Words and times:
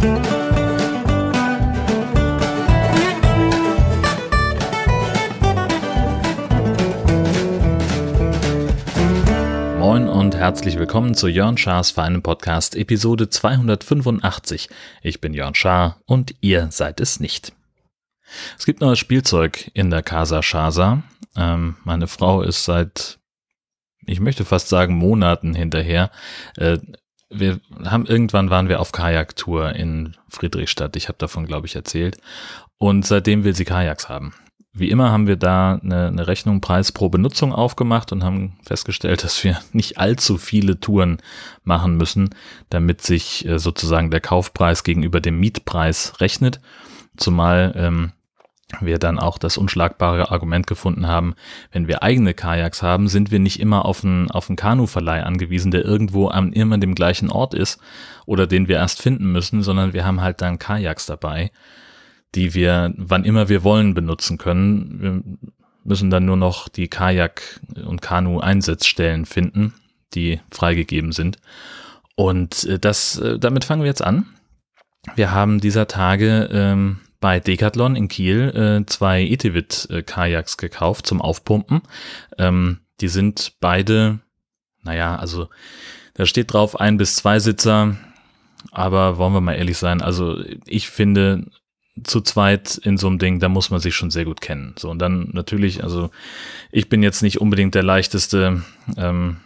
Moin 0.00 0.08
und 10.08 10.34
herzlich 10.34 10.78
willkommen 10.78 11.14
zu 11.14 11.28
Jörn 11.28 11.58
Schars 11.58 11.90
Feinen 11.90 12.22
Podcast 12.22 12.76
Episode 12.76 13.28
285. 13.28 14.70
Ich 15.02 15.20
bin 15.20 15.34
Jörn 15.34 15.54
Schaar 15.54 16.00
und 16.06 16.34
ihr 16.40 16.70
seid 16.70 17.00
es 17.00 17.20
nicht. 17.20 17.52
Es 18.58 18.64
gibt 18.64 18.80
neues 18.80 18.98
Spielzeug 18.98 19.70
in 19.74 19.90
der 19.90 20.02
Casa 20.02 20.42
Shasa. 20.42 21.02
Ähm, 21.36 21.76
meine 21.84 22.06
Frau 22.06 22.40
ist 22.40 22.64
seit, 22.64 23.18
ich 24.06 24.20
möchte 24.20 24.46
fast 24.46 24.70
sagen, 24.70 24.94
Monaten 24.94 25.54
hinterher. 25.54 26.10
Äh, 26.56 26.78
wir 27.30 27.60
haben 27.84 28.06
irgendwann 28.06 28.50
waren 28.50 28.68
wir 28.68 28.80
auf 28.80 28.92
Kajaktour 28.92 29.72
in 29.74 30.16
Friedrichstadt. 30.28 30.96
Ich 30.96 31.08
habe 31.08 31.18
davon, 31.18 31.46
glaube 31.46 31.66
ich, 31.66 31.76
erzählt. 31.76 32.18
Und 32.78 33.06
seitdem 33.06 33.44
will 33.44 33.54
sie 33.54 33.64
Kajaks 33.64 34.08
haben. 34.08 34.34
Wie 34.72 34.90
immer 34.90 35.10
haben 35.10 35.26
wir 35.26 35.36
da 35.36 35.80
eine, 35.82 36.06
eine 36.06 36.26
Rechnung 36.26 36.60
Preis 36.60 36.92
pro 36.92 37.08
Benutzung 37.08 37.52
aufgemacht 37.52 38.12
und 38.12 38.22
haben 38.22 38.58
festgestellt, 38.64 39.24
dass 39.24 39.42
wir 39.44 39.60
nicht 39.72 39.98
allzu 39.98 40.38
viele 40.38 40.80
Touren 40.80 41.18
machen 41.64 41.96
müssen, 41.96 42.30
damit 42.68 43.02
sich 43.02 43.46
äh, 43.46 43.58
sozusagen 43.58 44.10
der 44.10 44.20
Kaufpreis 44.20 44.84
gegenüber 44.84 45.20
dem 45.20 45.38
Mietpreis 45.38 46.20
rechnet. 46.20 46.60
Zumal 47.16 47.72
ähm, 47.76 48.12
wir 48.80 48.98
dann 48.98 49.18
auch 49.18 49.38
das 49.38 49.58
unschlagbare 49.58 50.30
Argument 50.30 50.66
gefunden 50.66 51.06
haben, 51.06 51.34
wenn 51.72 51.88
wir 51.88 52.02
eigene 52.02 52.34
Kajaks 52.34 52.82
haben, 52.82 53.08
sind 53.08 53.30
wir 53.30 53.38
nicht 53.38 53.60
immer 53.60 53.84
auf 53.84 54.04
einen, 54.04 54.30
auf 54.30 54.48
einen 54.48 54.56
Kanuverleih 54.56 55.24
angewiesen, 55.24 55.70
der 55.70 55.84
irgendwo 55.84 56.28
am 56.28 56.52
immer 56.52 56.78
dem 56.78 56.94
gleichen 56.94 57.30
Ort 57.30 57.54
ist 57.54 57.80
oder 58.26 58.46
den 58.46 58.68
wir 58.68 58.76
erst 58.76 59.02
finden 59.02 59.32
müssen, 59.32 59.62
sondern 59.62 59.92
wir 59.92 60.04
haben 60.04 60.20
halt 60.20 60.40
dann 60.40 60.58
Kajaks 60.58 61.06
dabei, 61.06 61.50
die 62.34 62.54
wir 62.54 62.94
wann 62.96 63.24
immer 63.24 63.48
wir 63.48 63.64
wollen 63.64 63.94
benutzen 63.94 64.38
können. 64.38 65.00
Wir 65.00 65.52
müssen 65.84 66.10
dann 66.10 66.24
nur 66.24 66.36
noch 66.36 66.68
die 66.68 66.88
Kajak- 66.88 67.60
und 67.84 68.02
Kanu-Einsatzstellen 68.02 69.26
finden, 69.26 69.74
die 70.14 70.40
freigegeben 70.50 71.12
sind. 71.12 71.38
Und 72.14 72.64
äh, 72.64 72.78
das, 72.78 73.18
äh, 73.18 73.38
damit 73.38 73.64
fangen 73.64 73.82
wir 73.82 73.88
jetzt 73.88 74.04
an. 74.04 74.26
Wir 75.16 75.32
haben 75.32 75.60
dieser 75.60 75.88
Tage 75.88 76.50
ähm, 76.52 77.00
bei 77.20 77.38
Decathlon 77.38 77.96
in 77.96 78.08
Kiel 78.08 78.80
äh, 78.82 78.86
zwei 78.86 79.22
Etevit-Kajaks 79.22 80.56
gekauft 80.56 81.06
zum 81.06 81.20
Aufpumpen. 81.20 81.82
Ähm, 82.38 82.80
die 83.00 83.08
sind 83.08 83.54
beide, 83.60 84.20
naja, 84.82 85.16
also 85.16 85.48
da 86.14 86.26
steht 86.26 86.52
drauf 86.52 86.80
ein 86.80 86.96
bis 86.96 87.16
zwei 87.16 87.38
Sitzer, 87.38 87.96
aber 88.72 89.18
wollen 89.18 89.34
wir 89.34 89.40
mal 89.40 89.54
ehrlich 89.54 89.78
sein, 89.78 90.02
also 90.02 90.42
ich 90.66 90.88
finde, 90.88 91.46
zu 92.04 92.20
zweit 92.20 92.78
in 92.78 92.96
so 92.96 93.06
einem 93.06 93.18
Ding, 93.18 93.40
da 93.40 93.48
muss 93.48 93.70
man 93.70 93.80
sich 93.80 93.94
schon 93.94 94.10
sehr 94.10 94.24
gut 94.24 94.40
kennen. 94.40 94.74
So, 94.78 94.90
und 94.90 94.98
dann 95.00 95.30
natürlich, 95.32 95.82
also 95.82 96.10
ich 96.72 96.88
bin 96.88 97.02
jetzt 97.02 97.22
nicht 97.22 97.40
unbedingt 97.40 97.74
der 97.74 97.82
leichteste, 97.82 98.62
ähm, 98.96 99.38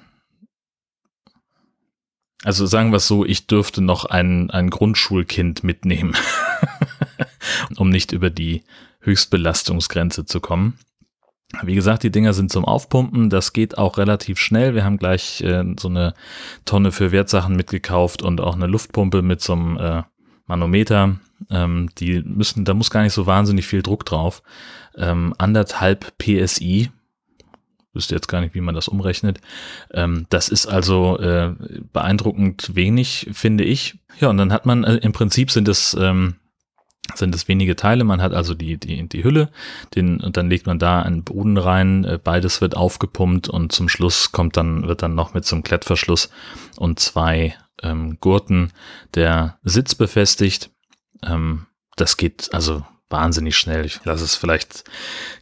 also 2.44 2.66
sagen 2.66 2.92
wir 2.92 2.98
es 2.98 3.08
so, 3.08 3.24
ich 3.24 3.46
dürfte 3.46 3.80
noch 3.80 4.04
ein, 4.04 4.50
ein 4.50 4.70
Grundschulkind 4.70 5.64
mitnehmen. 5.64 6.14
um 7.76 7.90
nicht 7.90 8.12
über 8.12 8.30
die 8.30 8.62
Höchstbelastungsgrenze 9.00 10.24
zu 10.24 10.40
kommen. 10.40 10.78
Wie 11.62 11.74
gesagt, 11.74 12.02
die 12.02 12.10
Dinger 12.10 12.32
sind 12.32 12.50
zum 12.50 12.64
Aufpumpen. 12.64 13.30
Das 13.30 13.52
geht 13.52 13.78
auch 13.78 13.98
relativ 13.98 14.38
schnell. 14.38 14.74
Wir 14.74 14.84
haben 14.84 14.98
gleich 14.98 15.40
äh, 15.42 15.64
so 15.78 15.88
eine 15.88 16.14
Tonne 16.64 16.90
für 16.90 17.12
Wertsachen 17.12 17.54
mitgekauft 17.54 18.22
und 18.22 18.40
auch 18.40 18.54
eine 18.54 18.66
Luftpumpe 18.66 19.22
mit 19.22 19.40
so 19.40 19.52
einem 19.52 19.76
äh, 19.76 20.02
Manometer. 20.46 21.16
Ähm, 21.50 21.90
die 21.98 22.22
müssen, 22.22 22.64
da 22.64 22.74
muss 22.74 22.90
gar 22.90 23.02
nicht 23.02 23.12
so 23.12 23.26
wahnsinnig 23.26 23.66
viel 23.66 23.82
Druck 23.82 24.04
drauf. 24.04 24.42
Ähm, 24.96 25.34
anderthalb 25.38 26.16
PSI. 26.18 26.90
Wüsste 27.92 28.16
jetzt 28.16 28.26
gar 28.26 28.40
nicht, 28.40 28.56
wie 28.56 28.60
man 28.60 28.74
das 28.74 28.88
umrechnet. 28.88 29.40
Ähm, 29.92 30.26
das 30.30 30.48
ist 30.48 30.66
also 30.66 31.18
äh, 31.18 31.54
beeindruckend 31.92 32.74
wenig, 32.74 33.28
finde 33.32 33.62
ich. 33.62 33.98
Ja, 34.18 34.30
und 34.30 34.38
dann 34.38 34.52
hat 34.52 34.66
man, 34.66 34.82
äh, 34.82 34.96
im 34.96 35.12
Prinzip 35.12 35.52
sind 35.52 35.68
es 35.68 35.96
ähm, 35.98 36.34
sind 37.14 37.34
es 37.34 37.48
wenige 37.48 37.76
Teile. 37.76 38.04
Man 38.04 38.22
hat 38.22 38.32
also 38.32 38.54
die, 38.54 38.78
die, 38.78 39.06
die 39.08 39.24
Hülle, 39.24 39.50
den, 39.94 40.20
und 40.20 40.36
dann 40.36 40.48
legt 40.48 40.66
man 40.66 40.78
da 40.78 41.02
einen 41.02 41.24
Boden 41.24 41.58
rein, 41.58 42.04
äh, 42.04 42.18
beides 42.22 42.60
wird 42.60 42.76
aufgepumpt 42.76 43.48
und 43.48 43.72
zum 43.72 43.88
Schluss 43.88 44.32
kommt 44.32 44.56
dann, 44.56 44.86
wird 44.88 45.02
dann 45.02 45.14
noch 45.14 45.34
mit 45.34 45.44
so 45.44 45.56
einem 45.56 45.64
Klettverschluss 45.64 46.30
und 46.76 46.98
zwei 47.00 47.54
ähm, 47.82 48.18
Gurten 48.20 48.72
der 49.14 49.58
Sitz 49.62 49.94
befestigt. 49.94 50.70
Ähm, 51.22 51.66
das 51.96 52.16
geht 52.16 52.52
also 52.52 52.84
wahnsinnig 53.10 53.56
schnell. 53.56 53.84
Ich 53.84 54.04
lasse 54.04 54.24
es 54.24 54.34
vielleicht, 54.34 54.84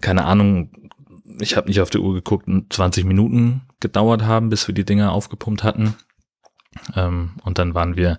keine 0.00 0.24
Ahnung, 0.24 0.70
ich 1.40 1.56
habe 1.56 1.68
nicht 1.68 1.80
auf 1.80 1.90
die 1.90 1.98
Uhr 1.98 2.12
geguckt, 2.12 2.48
20 2.70 3.04
Minuten 3.04 3.62
gedauert 3.80 4.22
haben, 4.22 4.50
bis 4.50 4.66
wir 4.68 4.74
die 4.74 4.84
Dinger 4.84 5.12
aufgepumpt 5.12 5.62
hatten. 5.62 5.94
Ähm, 6.96 7.32
und 7.44 7.58
dann 7.58 7.74
waren 7.74 7.96
wir 7.96 8.18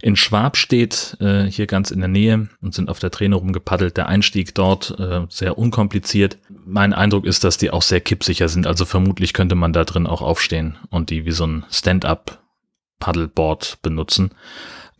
in 0.00 0.16
Schwabstedt, 0.16 1.16
äh, 1.20 1.44
hier 1.44 1.66
ganz 1.66 1.90
in 1.90 2.00
der 2.00 2.08
Nähe 2.08 2.48
und 2.60 2.74
sind 2.74 2.90
auf 2.90 2.98
der 2.98 3.10
Träne 3.10 3.36
rumgepaddelt. 3.36 3.96
Der 3.96 4.08
Einstieg 4.08 4.54
dort 4.54 4.98
äh, 4.98 5.26
sehr 5.28 5.58
unkompliziert. 5.58 6.38
Mein 6.64 6.92
Eindruck 6.92 7.24
ist, 7.24 7.44
dass 7.44 7.58
die 7.58 7.70
auch 7.70 7.82
sehr 7.82 8.00
kippsicher 8.00 8.48
sind. 8.48 8.66
Also 8.66 8.84
vermutlich 8.84 9.32
könnte 9.32 9.54
man 9.54 9.72
da 9.72 9.84
drin 9.84 10.06
auch 10.06 10.22
aufstehen 10.22 10.76
und 10.90 11.10
die 11.10 11.24
wie 11.24 11.32
so 11.32 11.46
ein 11.46 11.64
Stand-up 11.70 12.42
Paddleboard 13.00 13.78
benutzen. 13.82 14.30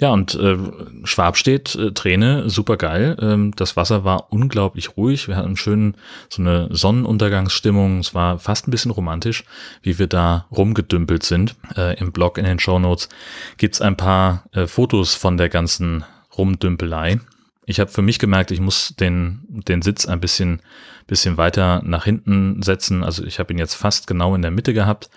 Ja, 0.00 0.12
und 0.12 0.34
äh, 0.36 0.56
Schwab 1.02 1.36
steht, 1.36 1.74
äh, 1.74 1.90
Träne, 1.90 2.48
super 2.48 2.76
geil. 2.76 3.16
Ähm, 3.20 3.52
das 3.56 3.76
Wasser 3.76 4.04
war 4.04 4.32
unglaublich 4.32 4.96
ruhig. 4.96 5.26
Wir 5.26 5.36
hatten 5.36 5.56
schön 5.56 5.94
so 6.28 6.40
eine 6.40 6.68
Sonnenuntergangsstimmung. 6.70 7.98
Es 7.98 8.14
war 8.14 8.38
fast 8.38 8.68
ein 8.68 8.70
bisschen 8.70 8.92
romantisch, 8.92 9.42
wie 9.82 9.98
wir 9.98 10.06
da 10.06 10.46
rumgedümpelt 10.52 11.24
sind. 11.24 11.56
Äh, 11.76 11.98
Im 11.98 12.12
Blog 12.12 12.38
in 12.38 12.44
den 12.44 12.60
Show 12.60 12.78
Notes 12.78 13.08
gibt's 13.56 13.80
ein 13.80 13.96
paar 13.96 14.44
äh, 14.52 14.68
Fotos 14.68 15.16
von 15.16 15.36
der 15.36 15.48
ganzen 15.48 16.04
Rumdümpelei. 16.36 17.18
Ich 17.66 17.80
habe 17.80 17.90
für 17.90 18.02
mich 18.02 18.20
gemerkt, 18.20 18.52
ich 18.52 18.60
muss 18.60 18.94
den, 19.00 19.40
den 19.48 19.82
Sitz 19.82 20.06
ein 20.06 20.20
bisschen, 20.20 20.62
bisschen 21.08 21.36
weiter 21.36 21.82
nach 21.84 22.04
hinten 22.04 22.62
setzen. 22.62 23.02
Also 23.02 23.24
ich 23.24 23.40
habe 23.40 23.52
ihn 23.52 23.58
jetzt 23.58 23.74
fast 23.74 24.06
genau 24.06 24.36
in 24.36 24.42
der 24.42 24.52
Mitte 24.52 24.72
gehabt 24.72 25.10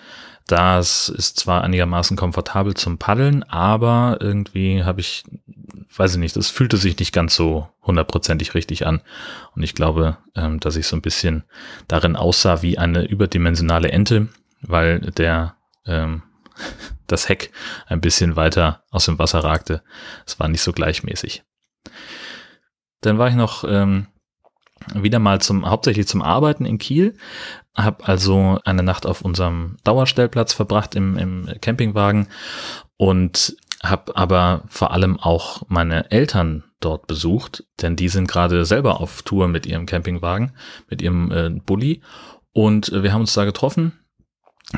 das 0.52 1.08
ist 1.08 1.40
zwar 1.40 1.64
einigermaßen 1.64 2.18
komfortabel 2.18 2.74
zum 2.74 2.98
Paddeln, 2.98 3.44
aber 3.44 4.18
irgendwie 4.20 4.84
habe 4.84 5.00
ich, 5.00 5.24
weiß 5.96 6.14
ich 6.14 6.20
nicht, 6.20 6.36
das 6.36 6.50
fühlte 6.50 6.76
sich 6.76 7.00
nicht 7.00 7.14
ganz 7.14 7.36
so 7.36 7.70
hundertprozentig 7.84 8.54
richtig 8.54 8.86
an. 8.86 9.02
Und 9.56 9.64
ich 9.64 9.76
glaube, 9.76 10.18
ähm, 10.36 10.60
dass 10.60 10.76
ich 10.76 10.88
so 10.88 10.98
ein 10.98 11.02
bisschen 11.02 11.44
darin 11.88 12.18
aussah 12.18 12.62
wie 12.62 12.78
eine 12.78 13.08
überdimensionale 13.08 13.92
Ente, 13.92 14.28
weil 14.62 15.00
der 15.00 15.56
ähm, 15.86 16.24
das 17.08 17.30
Heck 17.30 17.52
ein 17.88 18.02
bisschen 18.02 18.36
weiter 18.36 18.84
aus 18.92 19.06
dem 19.06 19.20
Wasser 19.20 19.40
ragte. 19.46 19.84
Es 20.26 20.38
war 20.38 20.50
nicht 20.50 20.62
so 20.62 20.74
gleichmäßig. 20.74 21.44
Dann 23.00 23.18
war 23.18 23.30
ich 23.30 23.36
noch 23.36 23.64
ähm, 23.64 24.08
wieder 24.94 25.20
mal 25.20 25.42
zum 25.42 25.70
hauptsächlich 25.70 26.08
zum 26.08 26.22
Arbeiten 26.22 26.66
in 26.66 26.78
Kiel, 26.78 27.16
habe 27.76 28.06
also 28.08 28.60
eine 28.66 28.84
Nacht 28.84 29.06
auf 29.06 29.22
unserem 29.22 29.78
Dauerstellplatz 29.84 30.54
verbracht 30.54 30.96
im, 30.96 31.18
im 31.18 31.50
Campingwagen 31.62 32.28
und 32.98 33.56
habe 33.84 34.16
aber 34.16 34.64
vor 34.68 34.92
allem 34.92 35.20
auch 35.20 35.64
meine 35.68 36.12
Eltern 36.12 36.64
dort 36.80 37.08
besucht, 37.08 37.64
denn 37.82 37.96
die 37.96 38.10
sind 38.10 38.28
gerade 38.28 38.66
selber 38.66 39.02
auf 39.02 39.22
Tour 39.24 39.48
mit 39.48 39.66
ihrem 39.66 39.86
Campingwagen, 39.86 40.52
mit 40.90 41.02
ihrem 41.02 41.32
äh, 41.32 41.50
Bulli. 41.50 42.02
Und 42.54 42.92
äh, 42.92 43.04
wir 43.04 43.14
haben 43.14 43.22
uns 43.22 43.34
da 43.34 43.46
getroffen 43.46 44.01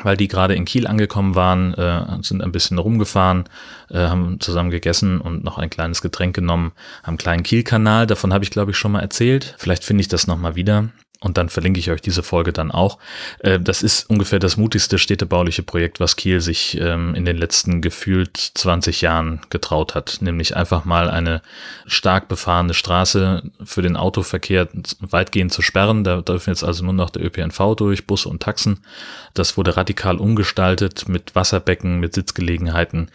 weil 0.02 0.16
die 0.16 0.28
gerade 0.28 0.54
in 0.54 0.64
Kiel 0.64 0.86
angekommen 0.86 1.34
waren, 1.34 1.74
äh, 1.74 2.22
sind 2.22 2.42
ein 2.42 2.52
bisschen 2.52 2.78
rumgefahren, 2.78 3.44
äh, 3.90 3.98
haben 3.98 4.40
zusammen 4.40 4.70
gegessen 4.70 5.20
und 5.20 5.44
noch 5.44 5.58
ein 5.58 5.70
kleines 5.70 6.02
Getränk 6.02 6.34
genommen, 6.34 6.72
einen 7.02 7.18
kleinen 7.18 7.42
Kiel-Kanal, 7.42 8.06
davon 8.06 8.32
habe 8.32 8.44
ich 8.44 8.50
glaube 8.50 8.72
ich 8.72 8.76
schon 8.76 8.92
mal 8.92 9.00
erzählt. 9.00 9.54
Vielleicht 9.58 9.84
finde 9.84 10.00
ich 10.00 10.08
das 10.08 10.26
nochmal 10.26 10.56
wieder 10.56 10.88
und 11.24 11.38
dann 11.38 11.48
verlinke 11.48 11.80
ich 11.80 11.90
euch 11.90 12.02
diese 12.02 12.22
Folge 12.22 12.52
dann 12.52 12.70
auch. 12.70 12.98
Äh, 13.38 13.58
das 13.58 13.82
ist 13.82 14.10
ungefähr 14.10 14.38
das 14.38 14.58
mutigste 14.58 14.98
städtebauliche 14.98 15.62
Projekt, 15.62 15.98
was 15.98 16.16
Kiel 16.16 16.42
sich 16.42 16.78
ähm, 16.78 17.14
in 17.14 17.24
den 17.24 17.38
letzten 17.38 17.80
gefühlt 17.80 18.36
20 18.36 19.00
Jahren 19.00 19.40
getraut 19.48 19.94
hat, 19.94 20.18
nämlich 20.20 20.54
einfach 20.54 20.84
mal 20.84 21.08
eine 21.08 21.40
stark 21.86 22.28
befahrene 22.28 22.74
Straße 22.74 23.42
für 23.64 23.80
den 23.80 23.96
Autoverkehr 23.96 24.68
weitgehend 25.00 25.52
zu 25.52 25.62
sperren. 25.62 26.04
Da 26.04 26.20
dürfen 26.20 26.50
jetzt 26.50 26.62
also 26.62 26.84
nur 26.84 26.92
noch 26.92 27.08
der 27.08 27.24
ÖPNV 27.24 27.74
durch, 27.74 28.06
Busse 28.06 28.28
und 28.28 28.42
Taxen. 28.42 28.84
Das 29.32 29.56
wurde 29.56 29.78
radikal 29.78 30.18
umgestaltet 30.18 31.08
mit 31.08 31.34
Wasserbecken, 31.34 32.00
mit 32.00 32.14
Sitzgelegenheiten. 32.14 33.10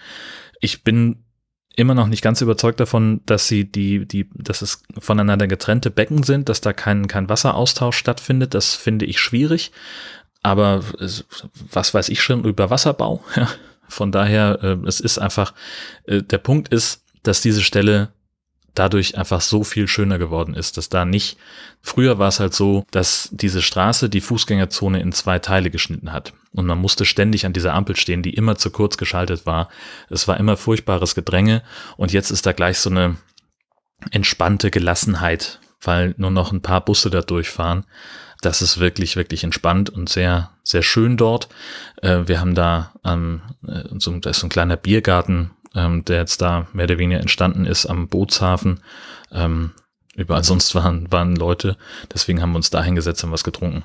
Ich 0.62 0.84
bin 0.84 1.24
immer 1.80 1.96
noch 1.96 2.08
nicht 2.08 2.22
ganz 2.22 2.42
überzeugt 2.42 2.80
davon, 2.80 3.22
dass 3.26 3.48
sie 3.48 3.66
die, 3.66 4.06
die, 4.06 4.30
dass 4.34 4.62
es 4.62 4.84
voneinander 5.00 5.48
getrennte 5.48 5.90
Becken 5.90 6.24
sind, 6.24 6.50
dass 6.50 6.62
da 6.62 6.74
kein, 6.74 7.08
kein 7.08 7.30
Wasseraustausch 7.30 7.98
stattfindet. 7.98 8.54
Das 8.54 8.76
finde 8.76 9.06
ich 9.06 9.20
schwierig. 9.20 9.72
Aber 10.44 10.84
was 11.72 11.94
weiß 11.94 12.10
ich 12.10 12.22
schon 12.22 12.44
über 12.44 12.70
Wasserbau? 12.70 13.24
Von 13.88 14.12
daher, 14.12 14.60
äh, 14.62 14.88
es 14.88 15.00
ist 15.00 15.18
einfach, 15.18 15.54
äh, 16.06 16.22
der 16.22 16.38
Punkt 16.38 16.70
ist, 16.70 17.04
dass 17.24 17.42
diese 17.42 17.64
Stelle 17.64 18.10
dadurch 18.76 19.18
einfach 19.18 19.42
so 19.42 19.64
viel 19.64 19.88
schöner 19.88 20.18
geworden 20.18 20.54
ist, 20.54 20.78
dass 20.78 20.90
da 20.90 21.06
nicht, 21.06 21.38
früher 21.82 22.20
war 22.20 22.28
es 22.28 22.40
halt 22.40 22.54
so, 22.54 22.86
dass 22.92 23.30
diese 23.32 23.62
Straße 23.62 24.10
die 24.10 24.22
Fußgängerzone 24.22 25.02
in 25.02 25.12
zwei 25.12 25.40
Teile 25.40 25.70
geschnitten 25.70 26.12
hat. 26.12 26.34
Und 26.54 26.66
man 26.66 26.80
musste 26.80 27.06
ständig 27.06 27.46
an 27.46 27.54
dieser 27.54 27.74
Ampel 27.74 27.96
stehen, 27.96 28.24
die 28.24 28.34
immer 28.34 28.56
zu 28.58 28.72
kurz 28.72 28.98
geschaltet 28.98 29.46
war. 29.46 29.70
Es 30.10 30.28
war 30.28 30.38
immer 30.38 30.58
furchtbares 30.58 31.16
Gedränge 31.16 31.64
und 31.98 32.12
jetzt 32.12 32.32
ist 32.32 32.46
da 32.46 32.54
gleich 32.54 32.80
so 32.80 32.90
eine 32.90 33.18
entspannte 34.12 34.72
Gelassenheit, 34.72 35.60
weil 35.82 36.16
nur 36.18 36.32
noch 36.32 36.52
ein 36.52 36.62
paar 36.62 36.84
Busse 36.84 37.10
da 37.10 37.22
durchfahren. 37.22 37.86
Das 38.42 38.62
ist 38.62 38.80
wirklich, 38.80 39.18
wirklich 39.18 39.44
entspannt 39.44 39.90
und 39.90 40.08
sehr, 40.08 40.52
sehr 40.64 40.82
schön 40.82 41.18
dort. 41.18 41.50
Äh, 42.02 42.28
wir 42.28 42.40
haben 42.40 42.56
da, 42.56 42.94
ähm, 43.04 43.42
so, 43.98 44.18
da 44.18 44.30
ist 44.30 44.40
so 44.40 44.48
ein 44.48 44.52
kleiner 44.52 44.78
Biergarten 44.78 45.52
ähm, 45.76 46.06
der 46.06 46.18
jetzt 46.18 46.42
da 46.42 46.68
mehr 46.74 46.86
oder 46.86 46.98
weniger 46.98 47.22
entstanden 47.22 47.66
ist 47.66 47.86
am 47.86 48.08
Bootshafen. 48.08 48.82
Ähm, 49.32 49.72
überall 50.16 50.44
sonst 50.44 50.74
waren, 50.76 51.12
waren 51.12 51.36
Leute, 51.36 51.78
deswegen 52.14 52.42
haben 52.42 52.52
wir 52.52 52.58
uns 52.58 52.70
da 52.70 52.84
hingesetzt 52.84 53.24
und 53.24 53.32
was 53.32 53.44
getrunken. 53.44 53.84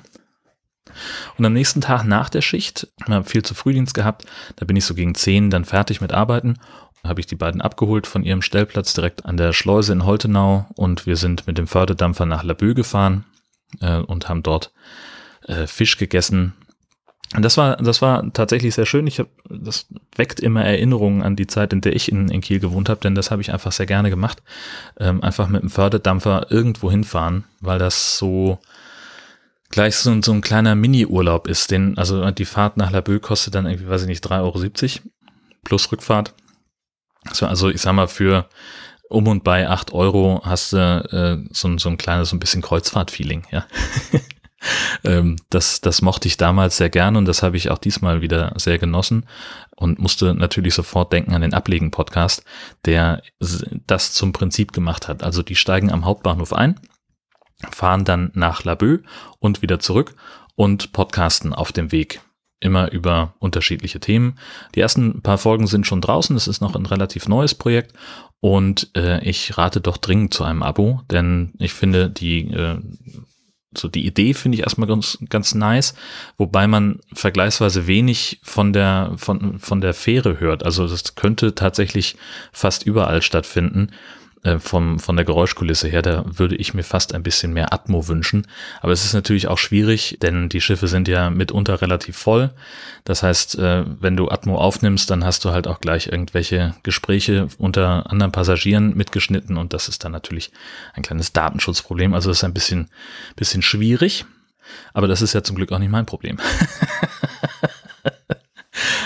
Und 1.37 1.45
am 1.45 1.53
nächsten 1.53 1.81
Tag 1.81 2.03
nach 2.05 2.29
der 2.29 2.41
Schicht, 2.41 2.87
wir 3.05 3.15
haben 3.15 3.25
viel 3.25 3.43
zu 3.43 3.53
Frühdienst 3.53 3.93
gehabt, 3.93 4.25
da 4.55 4.65
bin 4.65 4.75
ich 4.75 4.85
so 4.85 4.95
gegen 4.95 5.15
zehn 5.15 5.49
dann 5.49 5.65
fertig 5.65 6.01
mit 6.01 6.13
Arbeiten, 6.13 6.57
habe 7.03 7.19
ich 7.19 7.27
die 7.27 7.35
beiden 7.35 7.61
abgeholt 7.61 8.07
von 8.07 8.23
ihrem 8.23 8.41
Stellplatz 8.41 8.93
direkt 8.93 9.25
an 9.25 9.37
der 9.37 9.53
Schleuse 9.53 9.93
in 9.93 10.05
Holtenau 10.05 10.67
und 10.75 11.05
wir 11.05 11.17
sind 11.17 11.47
mit 11.47 11.57
dem 11.57 11.67
Förderdampfer 11.67 12.25
nach 12.25 12.43
Labö 12.43 12.73
gefahren 12.73 13.25
äh, 13.81 13.97
und 13.97 14.29
haben 14.29 14.43
dort 14.43 14.71
äh, 15.43 15.67
Fisch 15.67 15.97
gegessen, 15.97 16.53
das 17.31 17.57
war, 17.57 17.77
das 17.77 18.01
war 18.01 18.31
tatsächlich 18.33 18.75
sehr 18.75 18.85
schön. 18.85 19.07
Ich 19.07 19.19
hab, 19.19 19.27
das 19.49 19.87
weckt 20.15 20.39
immer 20.39 20.63
Erinnerungen 20.63 21.21
an 21.21 21.35
die 21.35 21.47
Zeit, 21.47 21.73
in 21.73 21.81
der 21.81 21.95
ich 21.95 22.11
in, 22.11 22.29
in 22.29 22.41
Kiel 22.41 22.59
gewohnt 22.59 22.87
habe, 22.87 23.01
denn 23.01 23.15
das 23.15 23.31
habe 23.31 23.41
ich 23.41 23.51
einfach 23.51 23.71
sehr 23.71 23.85
gerne 23.85 24.09
gemacht. 24.09 24.43
Ähm, 24.99 25.23
einfach 25.23 25.47
mit 25.47 25.61
dem 25.61 25.69
Förderdampfer 25.69 26.47
irgendwo 26.49 26.91
hinfahren, 26.91 27.43
weil 27.61 27.79
das 27.79 28.17
so 28.17 28.59
gleich 29.69 29.95
so, 29.95 30.21
so 30.21 30.31
ein 30.31 30.41
kleiner 30.41 30.75
Mini-Urlaub 30.75 31.47
ist. 31.47 31.71
Den, 31.71 31.97
also 31.97 32.29
die 32.31 32.45
Fahrt 32.45 32.77
nach 32.77 32.91
Laboe 32.91 33.19
kostet 33.19 33.55
dann 33.55 33.65
irgendwie, 33.65 33.89
weiß 33.89 34.03
ich 34.03 34.07
nicht, 34.07 34.25
3,70 34.25 34.31
Euro 34.41 35.09
plus 35.63 35.91
Rückfahrt. 35.91 36.33
Also, 37.27 37.47
also 37.47 37.69
ich 37.69 37.81
sag 37.81 37.93
mal, 37.93 38.07
für 38.07 38.47
um 39.09 39.27
und 39.27 39.43
bei 39.43 39.67
8 39.67 39.93
Euro 39.93 40.41
hast 40.45 40.73
du 40.73 40.77
äh, 40.77 41.53
so, 41.53 41.77
so 41.77 41.89
ein 41.89 41.97
kleines, 41.97 42.29
so 42.29 42.35
ein 42.35 42.39
bisschen 42.39 42.61
Kreuzfahrt-Feeling, 42.61 43.43
ja. 43.51 43.65
ähm, 45.03 45.37
das, 45.49 45.81
das 45.81 46.01
mochte 46.01 46.27
ich 46.27 46.37
damals 46.37 46.77
sehr 46.77 46.89
gern 46.89 47.15
und 47.15 47.25
das 47.25 47.43
habe 47.43 47.57
ich 47.57 47.69
auch 47.69 47.77
diesmal 47.77 48.21
wieder 48.21 48.53
sehr 48.57 48.77
genossen 48.77 49.25
und 49.75 49.99
musste 49.99 50.33
natürlich 50.33 50.73
sofort 50.73 51.11
denken 51.11 51.33
an 51.33 51.41
den 51.41 51.53
Ablegen-Podcast, 51.53 52.43
der 52.85 53.21
das 53.87 54.13
zum 54.13 54.33
Prinzip 54.33 54.71
gemacht 54.71 55.07
hat. 55.07 55.23
Also 55.23 55.43
die 55.43 55.55
steigen 55.55 55.91
am 55.91 56.05
Hauptbahnhof 56.05 56.53
ein, 56.53 56.79
fahren 57.71 58.05
dann 58.05 58.31
nach 58.33 58.63
Laboe 58.63 59.03
und 59.39 59.61
wieder 59.61 59.79
zurück 59.79 60.15
und 60.55 60.93
podcasten 60.93 61.53
auf 61.53 61.71
dem 61.71 61.91
Weg 61.91 62.21
immer 62.59 62.91
über 62.91 63.35
unterschiedliche 63.39 63.99
Themen. 63.99 64.39
Die 64.73 64.79
ersten 64.79 65.21
paar 65.21 65.37
Folgen 65.37 65.67
sind 65.67 65.85
schon 65.85 66.01
draußen. 66.01 66.35
Es 66.35 66.47
ist 66.47 66.61
noch 66.61 66.75
ein 66.75 66.85
relativ 66.85 67.27
neues 67.27 67.53
Projekt 67.53 67.93
und 68.39 68.91
äh, 68.95 69.23
ich 69.27 69.57
rate 69.57 69.81
doch 69.81 69.97
dringend 69.97 70.33
zu 70.33 70.43
einem 70.43 70.63
Abo, 70.63 71.01
denn 71.11 71.53
ich 71.59 71.73
finde 71.73 72.09
die 72.09 72.51
äh, 72.51 72.77
so 73.77 73.87
die 73.87 74.05
Idee 74.05 74.33
finde 74.33 74.57
ich 74.57 74.63
erstmal 74.63 74.87
ganz, 74.87 75.17
ganz 75.29 75.53
nice, 75.53 75.95
wobei 76.37 76.67
man 76.67 76.99
vergleichsweise 77.13 77.87
wenig 77.87 78.39
von 78.43 78.73
der, 78.73 79.13
von, 79.17 79.59
von 79.59 79.81
der 79.81 79.93
Fähre 79.93 80.39
hört. 80.39 80.63
Also 80.63 80.87
das 80.87 81.15
könnte 81.15 81.55
tatsächlich 81.55 82.15
fast 82.51 82.85
überall 82.85 83.21
stattfinden. 83.21 83.89
Äh, 84.45 84.59
vom, 84.59 84.99
von 84.99 85.15
der 85.15 85.25
Geräuschkulisse 85.25 85.87
her, 85.87 86.03
da 86.03 86.23
würde 86.27 86.55
ich 86.55 86.75
mir 86.75 86.83
fast 86.83 87.15
ein 87.15 87.23
bisschen 87.23 87.51
mehr 87.51 87.73
Atmo 87.73 88.07
wünschen. 88.07 88.45
Aber 88.79 88.91
es 88.91 89.03
ist 89.03 89.15
natürlich 89.15 89.47
auch 89.47 89.57
schwierig, 89.57 90.19
denn 90.21 90.49
die 90.49 90.61
Schiffe 90.61 90.87
sind 90.87 91.07
ja 91.07 91.31
mitunter 91.31 91.81
relativ 91.81 92.15
voll. 92.15 92.51
Das 93.05 93.23
heißt, 93.23 93.57
äh, 93.57 93.85
wenn 93.99 94.15
du 94.15 94.29
Atmo 94.29 94.59
aufnimmst, 94.59 95.09
dann 95.09 95.25
hast 95.25 95.45
du 95.45 95.49
halt 95.49 95.67
auch 95.67 95.81
gleich 95.81 96.09
irgendwelche 96.09 96.75
Gespräche 96.83 97.47
unter 97.57 98.11
anderen 98.11 98.31
Passagieren 98.31 98.95
mitgeschnitten 98.95 99.57
und 99.57 99.73
das 99.73 99.89
ist 99.89 100.03
dann 100.03 100.11
natürlich 100.11 100.51
ein 100.93 101.01
kleines 101.01 101.33
Datenschutzproblem. 101.33 102.13
Also 102.13 102.29
das 102.29 102.37
ist 102.37 102.43
ein 102.43 102.53
bisschen, 102.53 102.91
bisschen 103.35 103.63
schwierig. 103.63 104.25
Aber 104.93 105.07
das 105.07 105.23
ist 105.23 105.33
ja 105.33 105.41
zum 105.41 105.55
Glück 105.55 105.71
auch 105.71 105.79
nicht 105.79 105.91
mein 105.91 106.05
Problem. 106.05 106.37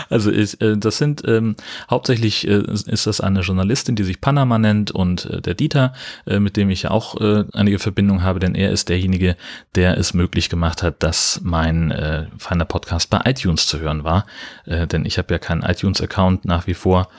Also 0.10 0.32
ist, 0.32 0.56
äh, 0.62 0.78
das 0.78 0.98
sind 0.98 1.24
ähm, 1.28 1.56
hauptsächlich 1.90 2.48
äh, 2.48 2.64
ist 2.88 3.08
das 3.08 3.22
eine 3.22 3.42
Journalistin, 3.42 3.96
die 3.96 4.04
sich 4.04 4.22
Panama 4.22 4.58
nennt 4.58 4.92
und 4.92 5.26
äh, 5.26 5.42
der 5.42 5.54
Dieter, 5.54 5.94
äh, 6.26 6.40
mit 6.40 6.58
dem 6.58 6.70
ich 6.70 6.88
auch 6.88 7.20
äh, 7.22 7.46
einige 7.54 7.80
Verbindungen 7.80 8.24
habe, 8.24 8.40
denn 8.40 8.56
er 8.56 8.72
ist 8.72 8.90
derjenige, 8.90 9.36
der 9.76 9.98
es 9.98 10.14
möglich 10.14 10.50
gemacht 10.50 10.84
hat, 10.84 11.04
dass 11.04 11.42
mein 11.44 11.92
äh, 11.92 12.28
feiner 12.38 12.66
Podcast 12.66 13.10
bei 13.10 13.22
iTunes 13.26 13.68
zu 13.68 13.80
hören 13.80 14.04
war. 14.04 14.26
Äh, 14.66 14.88
denn 14.88 15.06
ich 15.06 15.18
habe 15.18 15.34
ja 15.34 15.40
keinen 15.40 15.62
iTunes-Account 15.62 16.46
nach 16.46 16.68
wie 16.68 16.74
vor 16.74 17.10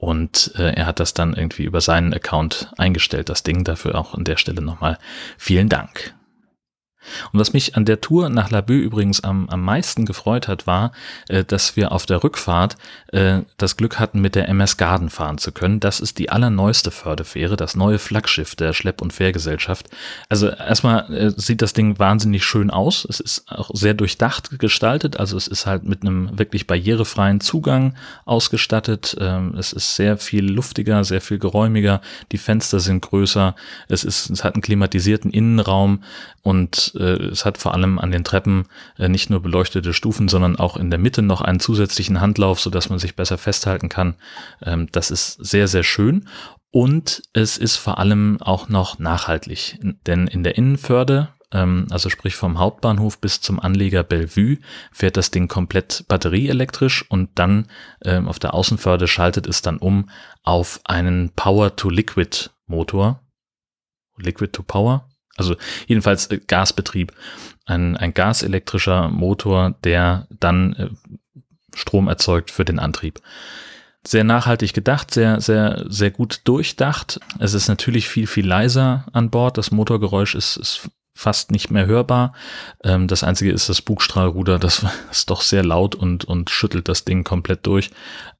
und 0.00 0.52
äh, 0.56 0.72
er 0.74 0.86
hat 0.86 0.98
das 0.98 1.12
dann 1.12 1.34
irgendwie 1.34 1.64
über 1.64 1.80
seinen 1.80 2.14
Account 2.14 2.72
eingestellt, 2.78 3.28
das 3.28 3.42
Ding. 3.42 3.64
Dafür 3.64 3.96
auch 3.96 4.14
an 4.14 4.24
der 4.24 4.38
Stelle 4.38 4.62
nochmal 4.62 4.98
vielen 5.36 5.68
Dank. 5.68 6.14
Und 7.32 7.40
was 7.40 7.52
mich 7.52 7.76
an 7.76 7.84
der 7.84 8.00
Tour 8.00 8.28
nach 8.28 8.50
Laboe 8.50 8.76
übrigens 8.76 9.22
am, 9.22 9.48
am 9.48 9.64
meisten 9.64 10.04
gefreut 10.04 10.48
hat, 10.48 10.66
war, 10.66 10.92
äh, 11.28 11.44
dass 11.44 11.76
wir 11.76 11.92
auf 11.92 12.06
der 12.06 12.22
Rückfahrt 12.22 12.76
äh, 13.08 13.40
das 13.56 13.76
Glück 13.76 13.98
hatten, 13.98 14.20
mit 14.20 14.34
der 14.34 14.48
MS 14.48 14.76
Garden 14.76 15.10
fahren 15.10 15.38
zu 15.38 15.52
können. 15.52 15.80
Das 15.80 16.00
ist 16.00 16.18
die 16.18 16.30
allerneueste 16.30 16.90
Förderfähre, 16.90 17.56
das 17.56 17.76
neue 17.76 17.98
Flaggschiff 17.98 18.54
der 18.54 18.72
Schlepp- 18.72 19.02
und 19.02 19.12
Fährgesellschaft. 19.12 19.88
Also 20.28 20.48
erstmal 20.48 21.12
äh, 21.12 21.30
sieht 21.36 21.62
das 21.62 21.72
Ding 21.72 21.98
wahnsinnig 21.98 22.44
schön 22.44 22.70
aus. 22.70 23.06
Es 23.08 23.20
ist 23.20 23.50
auch 23.50 23.70
sehr 23.72 23.94
durchdacht 23.94 24.58
gestaltet. 24.58 25.18
Also 25.18 25.36
es 25.36 25.46
ist 25.46 25.66
halt 25.66 25.84
mit 25.84 26.02
einem 26.02 26.38
wirklich 26.38 26.66
barrierefreien 26.66 27.40
Zugang 27.40 27.94
ausgestattet. 28.24 29.16
Ähm, 29.20 29.54
es 29.58 29.72
ist 29.72 29.96
sehr 29.96 30.18
viel 30.18 30.44
luftiger, 30.44 31.04
sehr 31.04 31.20
viel 31.20 31.38
geräumiger. 31.38 32.00
Die 32.32 32.38
Fenster 32.38 32.80
sind 32.80 33.00
größer. 33.02 33.54
Es 33.88 34.04
ist, 34.04 34.30
es 34.30 34.44
hat 34.44 34.54
einen 34.54 34.62
klimatisierten 34.62 35.30
Innenraum 35.30 36.02
und 36.42 36.89
äh, 36.94 37.22
es 37.30 37.44
hat 37.44 37.58
vor 37.58 37.74
allem 37.74 37.98
an 37.98 38.10
den 38.10 38.24
Treppen 38.24 38.66
äh, 38.98 39.08
nicht 39.08 39.30
nur 39.30 39.40
beleuchtete 39.40 39.92
Stufen, 39.92 40.28
sondern 40.28 40.56
auch 40.56 40.76
in 40.76 40.90
der 40.90 40.98
Mitte 40.98 41.22
noch 41.22 41.40
einen 41.40 41.60
zusätzlichen 41.60 42.20
Handlauf, 42.20 42.60
so 42.60 42.70
man 42.88 42.98
sich 42.98 43.16
besser 43.16 43.38
festhalten 43.38 43.88
kann. 43.88 44.14
Ähm, 44.62 44.88
das 44.92 45.10
ist 45.10 45.34
sehr, 45.44 45.68
sehr 45.68 45.82
schön. 45.82 46.28
Und 46.72 47.22
es 47.32 47.58
ist 47.58 47.76
vor 47.76 47.98
allem 47.98 48.40
auch 48.40 48.68
noch 48.68 48.98
nachhaltig, 48.98 49.78
denn 50.06 50.28
in 50.28 50.44
der 50.44 50.56
Innenförde, 50.56 51.28
ähm, 51.52 51.86
also 51.90 52.08
sprich 52.10 52.36
vom 52.36 52.60
Hauptbahnhof 52.60 53.20
bis 53.20 53.40
zum 53.40 53.58
Anleger 53.58 54.04
Bellevue, 54.04 54.58
fährt 54.92 55.16
das 55.16 55.32
Ding 55.32 55.48
komplett 55.48 56.04
batterieelektrisch 56.06 57.04
und 57.10 57.30
dann 57.34 57.66
ähm, 58.04 58.28
auf 58.28 58.38
der 58.38 58.54
Außenförde 58.54 59.08
schaltet 59.08 59.48
es 59.48 59.62
dann 59.62 59.78
um 59.78 60.10
auf 60.44 60.80
einen 60.84 61.30
Power-to-Liquid-Motor. 61.34 63.20
Liquid 64.16 64.52
to 64.52 64.62
Power, 64.62 65.09
also 65.40 65.56
jedenfalls 65.86 66.26
äh, 66.28 66.38
Gasbetrieb. 66.38 67.12
Ein, 67.66 67.96
ein 67.96 68.14
gaselektrischer 68.14 69.08
Motor, 69.08 69.76
der 69.84 70.26
dann 70.30 70.72
äh, 70.74 70.88
Strom 71.74 72.08
erzeugt 72.08 72.50
für 72.50 72.64
den 72.64 72.78
Antrieb. 72.78 73.20
Sehr 74.06 74.24
nachhaltig 74.24 74.72
gedacht, 74.72 75.12
sehr, 75.12 75.40
sehr, 75.40 75.84
sehr 75.88 76.10
gut 76.10 76.40
durchdacht. 76.44 77.20
Es 77.38 77.52
ist 77.54 77.68
natürlich 77.68 78.08
viel, 78.08 78.26
viel 78.26 78.46
leiser 78.46 79.06
an 79.12 79.30
Bord. 79.30 79.58
Das 79.58 79.70
Motorgeräusch 79.70 80.34
ist, 80.34 80.56
ist 80.56 80.90
fast 81.14 81.50
nicht 81.50 81.70
mehr 81.70 81.86
hörbar. 81.86 82.32
Ähm, 82.82 83.08
das 83.08 83.22
einzige 83.22 83.52
ist 83.52 83.68
das 83.68 83.82
Bugstrahlruder, 83.82 84.58
das 84.58 84.84
ist 85.10 85.30
doch 85.30 85.42
sehr 85.42 85.64
laut 85.64 85.94
und, 85.94 86.24
und 86.24 86.50
schüttelt 86.50 86.88
das 86.88 87.04
Ding 87.04 87.24
komplett 87.24 87.66
durch. 87.66 87.90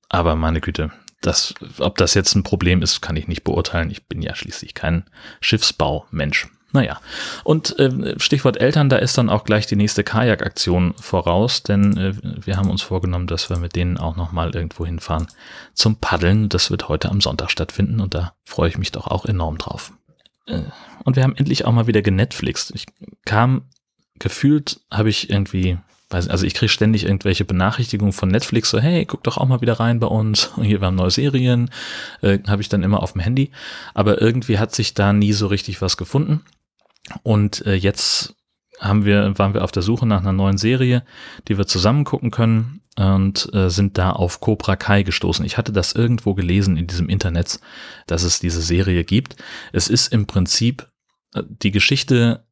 Aber 0.09 0.35
meine 0.35 0.61
Güte, 0.61 0.91
das, 1.21 1.55
ob 1.79 1.99
das 1.99 2.15
jetzt 2.15 2.35
ein 2.35 2.43
Problem 2.43 2.83
ist, 2.83 3.03
kann 3.03 3.17
ich 3.17 3.29
nicht 3.29 3.45
beurteilen. 3.45 3.91
Ich 3.91 4.07
bin 4.07 4.23
ja 4.23 4.35
schließlich 4.35 4.75
kein 4.75 5.05
Schiffsbaumensch. 5.41 6.49
Naja, 6.73 7.01
und 7.43 7.79
äh, 7.79 8.19
Stichwort 8.19 8.61
Eltern, 8.61 8.89
da 8.89 8.97
ist 8.97 9.19
dann 9.19 9.29
auch 9.29 9.45
gleich 9.45 9.67
die 9.67 9.77
nächste 9.77 10.05
Kajakaktion 10.05 10.95
voraus, 10.95 11.65
denn 11.65 11.97
äh, 11.97 12.15
wir 12.23 12.57
haben 12.57 12.71
uns 12.71 12.83
vorgenommen, 12.83 13.27
dass 13.27 13.51
wir 13.51 13.59
mit 13.59 13.75
denen 13.75 13.99
auch 13.99 14.17
nochmal 14.17 14.55
irgendwo 14.55 14.87
hinfahren 14.87 15.27
zum 15.75 15.97
Paddeln. 15.97 16.49
Das 16.49 16.71
wird 16.71 16.89
heute 16.89 17.11
am 17.11 17.21
Sonntag 17.21 17.51
stattfinden 17.51 18.01
und 18.01 18.15
da 18.15 18.35
freue 18.45 18.69
ich 18.69 18.79
mich 18.79 18.93
doch 18.93 19.09
auch 19.09 19.25
enorm 19.27 19.59
drauf. 19.59 19.93
Äh, 20.47 20.63
und 21.05 21.17
wir 21.17 21.23
haben 21.23 21.37
endlich 21.37 21.65
auch 21.65 21.73
mal 21.73 21.87
wieder 21.87 22.03
genetflixt. 22.03 22.73
Ich 22.75 22.87
kam 23.25 23.63
gefühlt, 24.19 24.81
habe 24.91 25.09
ich 25.09 25.31
irgendwie, 25.31 25.79
also 26.11 26.47
ich 26.47 26.55
kriege 26.55 26.69
ständig 26.69 27.05
irgendwelche 27.05 27.45
Benachrichtigungen 27.45 28.13
von 28.13 28.29
Netflix, 28.29 28.71
so 28.71 28.79
hey, 28.79 29.07
guck 29.07 29.25
doch 29.25 29.39
auch 29.39 29.49
mal 29.49 29.61
wieder 29.61 29.81
rein 29.81 29.99
bei 29.99 30.07
uns. 30.07 30.53
Hier, 30.63 30.81
wir 30.81 30.87
haben 30.87 30.97
neue 30.97 31.11
Serien, 31.11 31.71
äh, 32.21 32.39
habe 32.47 32.63
ich 32.63 32.69
dann 32.69 32.83
immer 32.83 33.03
auf 33.03 33.13
dem 33.13 33.23
Handy. 33.23 33.51
Aber 33.95 34.21
irgendwie 34.21 34.59
hat 34.59 34.75
sich 34.75 34.95
da 34.95 35.13
nie 35.13 35.33
so 35.33 35.49
richtig 35.49 35.83
was 35.83 35.97
gefunden. 35.97 36.43
Und 37.23 37.65
äh, 37.67 37.75
jetzt 37.75 38.35
haben 38.81 39.05
wir, 39.05 39.39
waren 39.39 39.55
wir 39.55 39.65
auf 39.65 39.73
der 39.73 39.83
Suche 39.83 40.07
nach 40.07 40.21
einer 40.21 40.33
neuen 40.33 40.59
Serie, 40.59 41.05
die 41.49 41.59
wir 41.59 41.67
zusammen 41.67 42.05
gucken 42.05 42.31
können 42.31 42.81
und 42.97 43.53
äh, 43.55 43.69
sind 43.71 43.99
da 43.99 44.11
auf 44.11 44.41
Cobra 44.41 44.77
Kai 44.77 45.03
gestoßen. 45.03 45.45
Ich 45.45 45.59
hatte 45.59 45.73
das 45.73 45.93
irgendwo 45.93 46.35
gelesen 46.35 46.77
in 46.77 46.87
diesem 46.87 47.09
Internet, 47.09 47.61
dass 48.07 48.23
es 48.23 48.41
diese 48.41 48.63
Serie 48.63 49.05
gibt. 49.05 49.37
Es 49.73 49.89
ist 49.89 50.13
im 50.13 50.27
Prinzip 50.27 50.89
äh, 51.35 51.43
die 51.47 51.71
Geschichte 51.71 52.45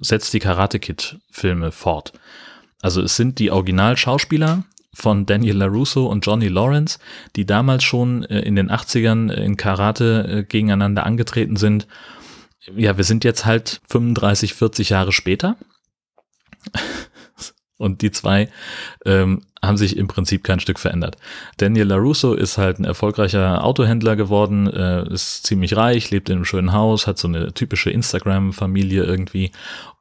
setzt 0.00 0.32
die 0.32 0.38
Karate 0.38 0.78
Kid 0.78 1.18
Filme 1.30 1.72
fort. 1.72 2.12
Also 2.80 3.02
es 3.02 3.16
sind 3.16 3.38
die 3.38 3.50
Originalschauspieler 3.50 4.64
von 4.94 5.26
Daniel 5.26 5.56
LaRusso 5.56 6.06
und 6.06 6.24
Johnny 6.26 6.48
Lawrence, 6.48 6.98
die 7.36 7.46
damals 7.46 7.82
schon 7.82 8.24
äh, 8.24 8.40
in 8.40 8.56
den 8.56 8.70
80ern 8.70 9.32
in 9.32 9.56
Karate 9.56 10.26
äh, 10.28 10.42
gegeneinander 10.44 11.06
angetreten 11.06 11.56
sind. 11.56 11.86
Ja, 12.76 12.96
wir 12.96 13.04
sind 13.04 13.24
jetzt 13.24 13.44
halt 13.44 13.80
35, 13.88 14.54
40 14.54 14.90
Jahre 14.90 15.12
später. 15.12 15.56
und 17.76 18.02
die 18.02 18.12
zwei 18.12 18.48
ähm, 19.04 19.42
haben 19.60 19.76
sich 19.76 19.96
im 19.96 20.06
Prinzip 20.06 20.44
kein 20.44 20.60
Stück 20.60 20.78
verändert. 20.78 21.16
Daniel 21.56 21.88
LaRusso 21.88 22.34
ist 22.34 22.58
halt 22.58 22.78
ein 22.78 22.84
erfolgreicher 22.84 23.64
Autohändler 23.64 24.14
geworden, 24.14 24.68
äh, 24.68 25.12
ist 25.12 25.44
ziemlich 25.44 25.76
reich, 25.76 26.10
lebt 26.10 26.28
in 26.28 26.36
einem 26.36 26.44
schönen 26.44 26.72
Haus, 26.72 27.06
hat 27.06 27.18
so 27.18 27.26
eine 27.26 27.52
typische 27.52 27.90
Instagram-Familie 27.90 29.02
irgendwie. 29.04 29.50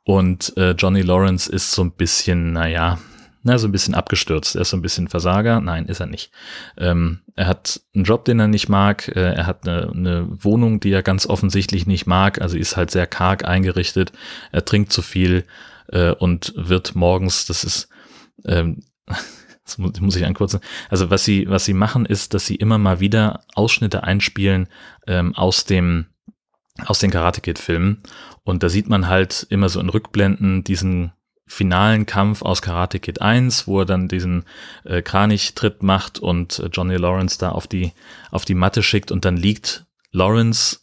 Und 0.03 0.55
äh, 0.57 0.71
Johnny 0.71 1.01
Lawrence 1.01 1.51
ist 1.51 1.71
so 1.71 1.83
ein 1.83 1.91
bisschen, 1.91 2.53
naja, 2.53 2.99
na, 3.43 3.57
so 3.57 3.67
ein 3.67 3.71
bisschen 3.71 3.95
abgestürzt. 3.95 4.55
Er 4.55 4.61
ist 4.61 4.69
so 4.69 4.77
ein 4.77 4.81
bisschen 4.81 5.07
Versager. 5.07 5.61
Nein, 5.61 5.85
ist 5.87 5.99
er 5.99 6.05
nicht. 6.05 6.31
Ähm, 6.77 7.21
er 7.35 7.47
hat 7.47 7.81
einen 7.95 8.03
Job, 8.03 8.25
den 8.25 8.39
er 8.39 8.47
nicht 8.47 8.69
mag. 8.69 9.07
Äh, 9.07 9.33
er 9.33 9.47
hat 9.47 9.67
eine, 9.67 9.89
eine 9.89 10.27
Wohnung, 10.43 10.79
die 10.79 10.91
er 10.91 11.03
ganz 11.03 11.25
offensichtlich 11.25 11.87
nicht 11.87 12.05
mag. 12.05 12.41
Also 12.41 12.57
ist 12.57 12.77
halt 12.77 12.91
sehr 12.91 13.07
karg 13.07 13.45
eingerichtet. 13.45 14.11
Er 14.51 14.65
trinkt 14.65 14.91
zu 14.91 15.01
viel 15.01 15.45
äh, 15.87 16.11
und 16.11 16.53
wird 16.55 16.95
morgens, 16.95 17.45
das 17.45 17.63
ist, 17.63 17.89
ähm, 18.45 18.83
das 19.65 19.77
muss, 19.77 19.99
muss 19.99 20.15
ich 20.15 20.25
ankürzen. 20.25 20.59
Also 20.89 21.09
was 21.09 21.25
sie, 21.25 21.49
was 21.49 21.65
sie 21.65 21.73
machen, 21.73 22.05
ist, 22.05 22.33
dass 22.33 22.45
sie 22.45 22.55
immer 22.55 22.77
mal 22.77 22.99
wieder 22.99 23.41
Ausschnitte 23.55 24.03
einspielen 24.03 24.67
ähm, 25.07 25.35
aus 25.35 25.65
dem 25.65 26.05
aus 26.85 26.99
den 26.99 27.11
Karate 27.11 27.41
Kid 27.41 27.59
Filmen 27.59 28.01
und 28.43 28.63
da 28.63 28.69
sieht 28.69 28.87
man 28.87 29.07
halt 29.07 29.45
immer 29.49 29.67
so 29.67 29.81
in 29.81 29.89
Rückblenden 29.89 30.63
diesen 30.63 31.11
finalen 31.47 32.05
Kampf 32.05 32.41
aus 32.41 32.61
Karate 32.61 32.99
Kid 32.99 33.21
1, 33.21 33.67
wo 33.67 33.79
er 33.79 33.85
dann 33.85 34.07
diesen 34.07 34.45
äh, 34.85 35.01
Kranich-Tritt 35.01 35.83
macht 35.83 36.19
und 36.19 36.59
äh, 36.59 36.67
Johnny 36.67 36.95
Lawrence 36.95 37.37
da 37.37 37.49
auf 37.51 37.67
die, 37.67 37.91
auf 38.31 38.45
die 38.45 38.55
Matte 38.55 38.83
schickt 38.83 39.11
und 39.11 39.25
dann 39.25 39.37
liegt 39.37 39.85
Lawrence 40.11 40.79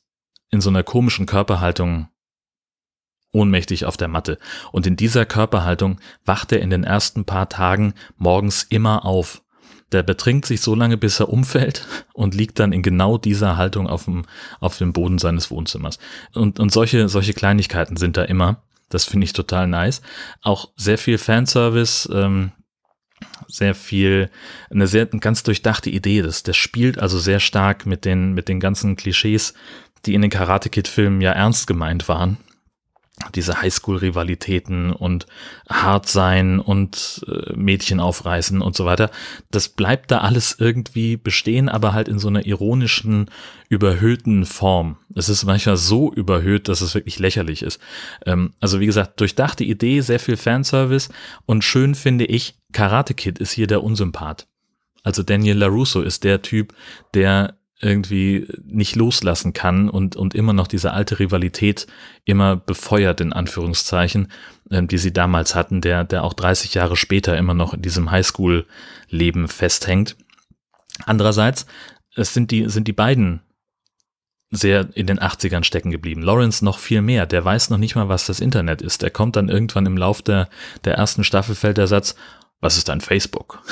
in 0.51 0.61
so 0.61 0.71
einer 0.71 0.83
komischen 0.83 1.27
Körperhaltung 1.27 2.09
ohnmächtig 3.33 3.85
auf 3.85 3.97
der 3.97 4.09
Matte. 4.09 4.39
Und 4.73 4.87
in 4.87 4.97
dieser 4.97 5.27
Körperhaltung 5.27 6.01
wacht 6.25 6.53
er 6.53 6.61
in 6.61 6.71
den 6.71 6.85
ersten 6.85 7.25
paar 7.25 7.49
Tagen 7.49 7.95
morgens 8.17 8.63
immer 8.63 9.05
auf. 9.05 9.43
Der 9.93 10.03
betrinkt 10.03 10.45
sich 10.45 10.61
so 10.61 10.75
lange, 10.75 10.99
bis 10.99 11.21
er 11.21 11.31
umfällt 11.31 11.87
und 12.13 12.35
liegt 12.35 12.59
dann 12.59 12.73
in 12.73 12.83
genau 12.83 13.19
dieser 13.19 13.57
Haltung 13.57 13.87
auf 13.87 14.05
dem, 14.05 14.25
auf 14.61 14.79
dem 14.79 14.93
Boden 14.93 15.19
seines 15.19 15.51
Wohnzimmers. 15.51 15.99
Und, 16.35 16.61
und 16.61 16.73
solche, 16.73 17.09
solche 17.09 17.35
Kleinigkeiten 17.35 17.97
sind 17.97 18.17
da 18.17 18.25
immer. 18.25 18.63
Das 18.89 19.05
finde 19.05 19.25
ich 19.25 19.33
total 19.33 19.67
nice. 19.67 20.01
Auch 20.43 20.71
sehr 20.77 20.99
viel 20.99 21.19
Fanservice, 21.19 22.09
ähm, 22.13 22.53
sehr 23.47 23.75
viel, 23.75 24.31
eine 24.71 24.87
sehr 24.87 25.09
eine 25.11 25.21
ganz 25.21 25.43
durchdachte 25.43 25.91
Idee. 25.91 26.23
Das, 26.23 26.43
das 26.43 26.57
spielt 26.57 26.99
also 26.99 27.19
sehr 27.19 27.41
stark 27.41 27.87
mit 27.87 28.05
den, 28.05 28.33
mit 28.33 28.49
den 28.49 28.61
ganzen 28.61 28.97
Klischees, 28.97 29.55
die 30.07 30.15
in 30.15 30.23
den 30.23 30.31
Karate 30.31 30.71
Kid 30.71 30.89
Filmen 30.89 31.21
ja 31.21 31.33
ernst 31.33 31.67
gemeint 31.67 32.09
waren 32.09 32.39
diese 33.35 33.61
Highschool-Rivalitäten 33.61 34.93
und 34.93 35.27
hart 35.69 36.09
sein 36.09 36.61
und 36.61 37.25
äh, 37.27 37.53
Mädchen 37.55 38.01
aufreißen 38.01 38.61
und 38.61 38.77
so 38.77 38.85
weiter. 38.85 39.11
Das 39.51 39.69
bleibt 39.69 40.11
da 40.11 40.19
alles 40.19 40.57
irgendwie 40.59 41.17
bestehen, 41.17 41.69
aber 41.69 41.93
halt 41.93 42.09
in 42.09 42.19
so 42.19 42.29
einer 42.29 42.47
ironischen, 42.47 43.31
überhöhten 43.69 44.47
Form. 44.47 44.97
Es 45.15 45.29
ist 45.29 45.45
manchmal 45.45 45.77
so 45.77 46.13
überhöht, 46.13 46.69
dass 46.69 46.81
es 46.81 46.95
wirklich 46.95 47.19
lächerlich 47.19 47.63
ist. 47.63 47.81
Ähm, 48.25 48.53
also 48.61 48.81
wie 48.81 48.87
gesagt, 48.87 49.21
durchdachte 49.21 49.65
Idee, 49.65 50.01
sehr 50.01 50.21
viel 50.21 50.37
Fanservice 50.37 51.11
und 51.47 51.65
schön 51.65 51.95
finde 51.95 52.25
ich, 52.25 52.55
Karate 52.73 53.15
Kid 53.15 53.39
ist 53.39 53.53
hier 53.53 53.67
der 53.67 53.83
Unsympath. 53.83 54.47
Also 55.03 55.23
Daniel 55.23 55.59
LaRusso 55.59 56.03
ist 56.03 56.25
der 56.25 56.43
Typ, 56.43 56.75
der 57.15 57.59
irgendwie 57.81 58.49
nicht 58.65 58.97
loslassen 58.97 59.53
kann 59.53 59.89
und, 59.89 60.17
und 60.17 60.35
immer 60.35 60.53
noch 60.53 60.67
diese 60.67 60.93
alte 60.93 61.19
Rivalität 61.19 61.87
immer 62.25 62.57
befeuert, 62.57 63.21
in 63.21 63.33
Anführungszeichen, 63.33 64.33
äh, 64.71 64.83
die 64.83 64.99
sie 64.99 65.13
damals 65.13 65.55
hatten, 65.55 65.81
der, 65.81 66.05
der 66.05 66.25
auch 66.25 66.35
30 66.35 66.75
Jahre 66.75 66.97
später 66.97 67.37
immer 67.37 67.55
noch 67.55 67.75
in 67.75 67.83
diesem 67.83 68.11
Highschool-Leben 68.11 69.49
festhängt. 69.49 70.17
Andererseits, 71.07 71.67
es 72.17 72.35
sind 72.35 72.51
die, 72.51 72.69
sind 72.69 72.89
die 72.89 72.93
beiden 72.93 73.43
sehr 74.51 74.89
in 74.95 75.07
den 75.07 75.21
80ern 75.21 75.63
stecken 75.63 75.91
geblieben. 75.91 76.23
Lawrence 76.23 76.65
noch 76.65 76.79
viel 76.79 77.03
mehr. 77.03 77.27
Der 77.27 77.45
weiß 77.45 77.71
noch 77.71 77.79
nicht 77.79 77.95
mal, 77.95 78.09
was 78.09 78.27
das 78.27 78.41
Internet 78.41 78.83
ist. 78.83 79.03
Der 79.03 79.11
kommt 79.11 79.37
dann 79.37 79.49
irgendwann 79.49 79.87
im 79.87 79.97
Lauf 79.97 80.23
der, 80.23 80.49
der 80.85 80.95
ersten 80.95 81.23
Staffel 81.23 81.55
fällt 81.55 81.77
der 81.77 81.87
Satz, 81.87 82.15
was 82.61 82.77
ist 82.77 82.91
ein 82.91 83.01
Facebook? 83.01 83.63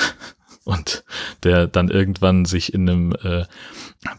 Und 0.67 1.05
der 1.43 1.65
dann 1.65 1.87
irgendwann 1.87 2.43
sich 2.43 2.73
in 2.73 2.89
einem 2.89 3.11
äh, 3.23 3.45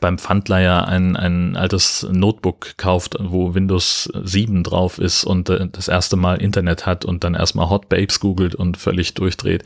beim 0.00 0.16
Pfandleiher 0.16 0.88
ein, 0.88 1.14
ein 1.14 1.56
altes 1.56 2.06
Notebook 2.10 2.78
kauft, 2.78 3.16
wo 3.20 3.54
Windows 3.54 4.10
7 4.14 4.64
drauf 4.64 4.98
ist 4.98 5.24
und 5.24 5.50
äh, 5.50 5.68
das 5.70 5.88
erste 5.88 6.16
Mal 6.16 6.40
Internet 6.40 6.86
hat 6.86 7.04
und 7.04 7.22
dann 7.22 7.34
erstmal 7.34 7.68
Hot 7.68 7.90
Babes 7.90 8.18
googelt 8.18 8.54
und 8.54 8.78
völlig 8.78 9.12
durchdreht. 9.12 9.62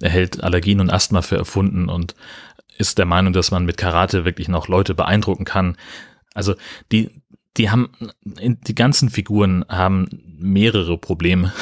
Er 0.00 0.10
hält 0.10 0.44
Allergien 0.44 0.80
und 0.80 0.90
Asthma 0.90 1.22
für 1.22 1.38
erfunden 1.38 1.88
und 1.88 2.14
ist 2.76 2.98
der 2.98 3.06
Meinung, 3.06 3.32
dass 3.32 3.50
man 3.50 3.64
mit 3.64 3.78
Karate 3.78 4.26
wirklich 4.26 4.48
noch 4.48 4.68
Leute 4.68 4.94
beeindrucken 4.94 5.46
kann. 5.46 5.78
Also 6.34 6.56
die, 6.90 7.10
die 7.56 7.70
haben, 7.70 7.88
die 8.26 8.74
ganzen 8.74 9.08
Figuren 9.08 9.64
haben 9.66 10.08
mehrere 10.38 10.98
Probleme. 10.98 11.54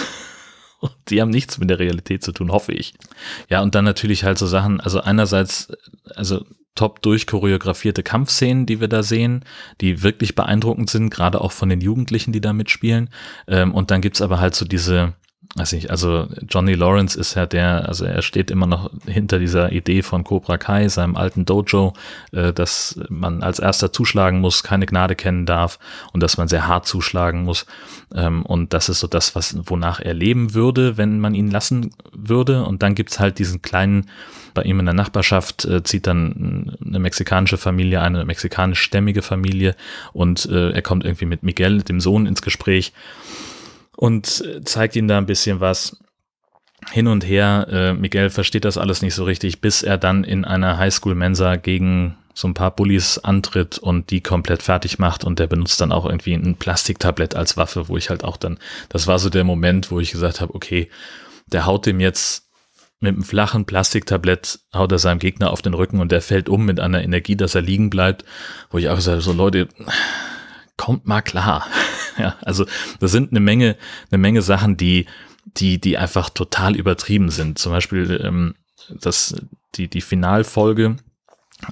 Die 1.08 1.20
haben 1.20 1.30
nichts 1.30 1.58
mit 1.58 1.70
der 1.70 1.78
Realität 1.78 2.22
zu 2.22 2.32
tun, 2.32 2.52
hoffe 2.52 2.72
ich. 2.72 2.94
Ja, 3.48 3.62
und 3.62 3.74
dann 3.74 3.84
natürlich 3.84 4.24
halt 4.24 4.38
so 4.38 4.46
Sachen, 4.46 4.80
also 4.80 5.00
einerseits, 5.00 5.72
also 6.14 6.44
top 6.74 7.02
durchchoreografierte 7.02 8.02
Kampfszenen, 8.02 8.64
die 8.64 8.80
wir 8.80 8.88
da 8.88 9.02
sehen, 9.02 9.44
die 9.80 10.02
wirklich 10.02 10.34
beeindruckend 10.34 10.88
sind, 10.88 11.10
gerade 11.10 11.40
auch 11.40 11.52
von 11.52 11.68
den 11.68 11.80
Jugendlichen, 11.80 12.32
die 12.32 12.40
da 12.40 12.52
mitspielen. 12.52 13.10
Ähm, 13.48 13.74
und 13.74 13.90
dann 13.90 14.00
gibt's 14.00 14.22
aber 14.22 14.40
halt 14.40 14.54
so 14.54 14.64
diese, 14.64 15.14
weiß 15.56 15.72
nicht, 15.72 15.90
also 15.90 16.28
Johnny 16.48 16.74
Lawrence 16.74 17.18
ist 17.18 17.34
ja 17.34 17.44
der, 17.44 17.88
also 17.88 18.04
er 18.04 18.22
steht 18.22 18.52
immer 18.52 18.66
noch 18.66 18.90
hinter 19.06 19.40
dieser 19.40 19.72
Idee 19.72 20.02
von 20.02 20.22
Cobra 20.22 20.58
Kai, 20.58 20.88
seinem 20.88 21.16
alten 21.16 21.44
Dojo, 21.44 21.92
äh, 22.30 22.52
dass 22.52 23.00
man 23.08 23.42
als 23.42 23.58
erster 23.58 23.92
zuschlagen 23.92 24.40
muss, 24.40 24.62
keine 24.62 24.86
Gnade 24.86 25.16
kennen 25.16 25.46
darf 25.46 25.80
und 26.12 26.22
dass 26.22 26.36
man 26.36 26.46
sehr 26.46 26.68
hart 26.68 26.86
zuschlagen 26.86 27.42
muss. 27.42 27.66
Ähm, 28.14 28.46
und 28.46 28.72
das 28.72 28.88
ist 28.88 29.00
so 29.00 29.08
das, 29.08 29.34
was, 29.34 29.56
wonach 29.64 29.98
er 29.98 30.14
leben 30.14 30.54
würde, 30.54 30.96
wenn 30.96 31.18
man 31.18 31.34
ihn 31.34 31.50
lassen 31.50 31.90
würde. 32.12 32.64
Und 32.64 32.84
dann 32.84 32.94
gibt's 32.94 33.18
halt 33.18 33.40
diesen 33.40 33.60
kleinen, 33.60 34.06
bei 34.54 34.62
ihm 34.62 34.78
in 34.78 34.86
der 34.86 34.94
Nachbarschaft 34.94 35.64
äh, 35.64 35.82
zieht 35.82 36.06
dann 36.06 36.76
eine 36.84 37.00
mexikanische 37.00 37.56
Familie, 37.56 38.02
eine 38.02 38.24
mexikanischstämmige 38.24 39.22
Familie 39.22 39.74
und 40.12 40.46
äh, 40.46 40.70
er 40.70 40.82
kommt 40.82 41.04
irgendwie 41.04 41.26
mit 41.26 41.42
Miguel, 41.42 41.82
dem 41.82 42.00
Sohn, 42.00 42.26
ins 42.26 42.42
Gespräch 42.42 42.92
und 43.96 44.42
äh, 44.46 44.62
zeigt 44.64 44.96
ihm 44.96 45.08
da 45.08 45.18
ein 45.18 45.26
bisschen 45.26 45.60
was 45.60 45.96
hin 46.90 47.06
und 47.06 47.26
her. 47.26 47.66
Äh, 47.70 47.94
Miguel 47.94 48.30
versteht 48.30 48.64
das 48.64 48.78
alles 48.78 49.02
nicht 49.02 49.14
so 49.14 49.24
richtig, 49.24 49.60
bis 49.60 49.82
er 49.82 49.98
dann 49.98 50.24
in 50.24 50.44
einer 50.44 50.78
Highschool-Mensa 50.78 51.56
gegen 51.56 52.16
so 52.32 52.48
ein 52.48 52.54
paar 52.54 52.74
Bullies 52.74 53.18
antritt 53.18 53.78
und 53.78 54.10
die 54.10 54.22
komplett 54.22 54.62
fertig 54.62 54.98
macht 54.98 55.24
und 55.24 55.38
der 55.38 55.46
benutzt 55.46 55.80
dann 55.80 55.92
auch 55.92 56.06
irgendwie 56.06 56.34
ein 56.34 56.56
Plastiktablett 56.56 57.34
als 57.34 57.56
Waffe, 57.56 57.88
wo 57.88 57.96
ich 57.96 58.08
halt 58.08 58.24
auch 58.24 58.36
dann, 58.36 58.58
das 58.88 59.06
war 59.06 59.18
so 59.18 59.30
der 59.30 59.44
Moment, 59.44 59.90
wo 59.90 60.00
ich 60.00 60.12
gesagt 60.12 60.40
habe, 60.40 60.54
okay, 60.54 60.88
der 61.46 61.66
haut 61.66 61.86
dem 61.86 62.00
jetzt 62.00 62.48
mit 63.00 63.14
einem 63.14 63.24
flachen 63.24 63.64
Plastiktablett, 63.64 64.60
haut 64.74 64.92
er 64.92 64.98
seinem 64.98 65.18
Gegner 65.18 65.50
auf 65.50 65.62
den 65.62 65.74
Rücken 65.74 66.00
und 66.00 66.12
der 66.12 66.20
fällt 66.20 66.48
um 66.48 66.64
mit 66.64 66.80
einer 66.80 67.02
Energie, 67.02 67.36
dass 67.36 67.54
er 67.54 67.62
liegen 67.62 67.90
bleibt, 67.90 68.24
wo 68.70 68.78
ich 68.78 68.88
auch 68.88 68.96
gesagt 68.96 69.16
habe, 69.16 69.22
so 69.22 69.32
Leute, 69.32 69.68
kommt 70.76 71.06
mal 71.06 71.22
klar. 71.22 71.66
Ja, 72.18 72.36
also 72.42 72.66
das 73.00 73.10
sind 73.10 73.30
eine 73.30 73.40
Menge, 73.40 73.76
eine 74.10 74.18
Menge 74.18 74.42
Sachen, 74.42 74.76
die, 74.76 75.06
die, 75.44 75.80
die 75.80 75.98
einfach 75.98 76.30
total 76.30 76.76
übertrieben 76.76 77.30
sind. 77.30 77.58
Zum 77.58 77.72
Beispiel 77.72 78.20
ähm, 78.24 78.54
das, 78.88 79.34
die, 79.74 79.88
die 79.88 80.00
Finalfolge, 80.00 80.96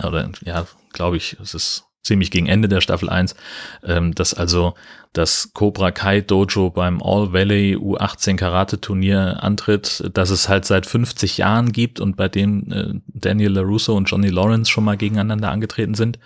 oder 0.03 0.31
ja, 0.45 0.67
glaube 0.93 1.17
ich, 1.17 1.37
es 1.41 1.55
ist 1.55 1.85
ziemlich 2.09 2.33
gegen 2.33 2.47
Ende 2.47 2.69
der 2.69 2.81
Staffel 2.81 3.09
1, 3.09 3.37
ähm, 3.85 4.15
dass 4.15 4.35
also 4.35 4.75
das 5.13 5.53
Cobra 5.55 5.91
Kai 5.91 6.21
Dojo 6.21 6.71
beim 6.71 7.03
All 7.03 7.33
Valley 7.33 7.77
U18 7.77 8.37
Karate 8.37 8.81
Turnier 8.81 9.43
antritt, 9.43 10.11
dass 10.13 10.31
es 10.31 10.49
halt 10.49 10.65
seit 10.65 10.87
50 10.87 11.39
Jahren 11.39 11.73
gibt 11.73 12.01
und 12.01 12.17
bei 12.17 12.29
dem 12.29 12.73
äh, 12.73 12.95
Daniel 13.07 13.53
LaRusso 13.53 13.97
und 13.97 14.05
Johnny 14.11 14.29
Lawrence 14.29 14.71
schon 14.71 14.85
mal 14.85 14.97
gegeneinander 14.97 15.51
angetreten 15.51 15.95
sind. 15.95 16.19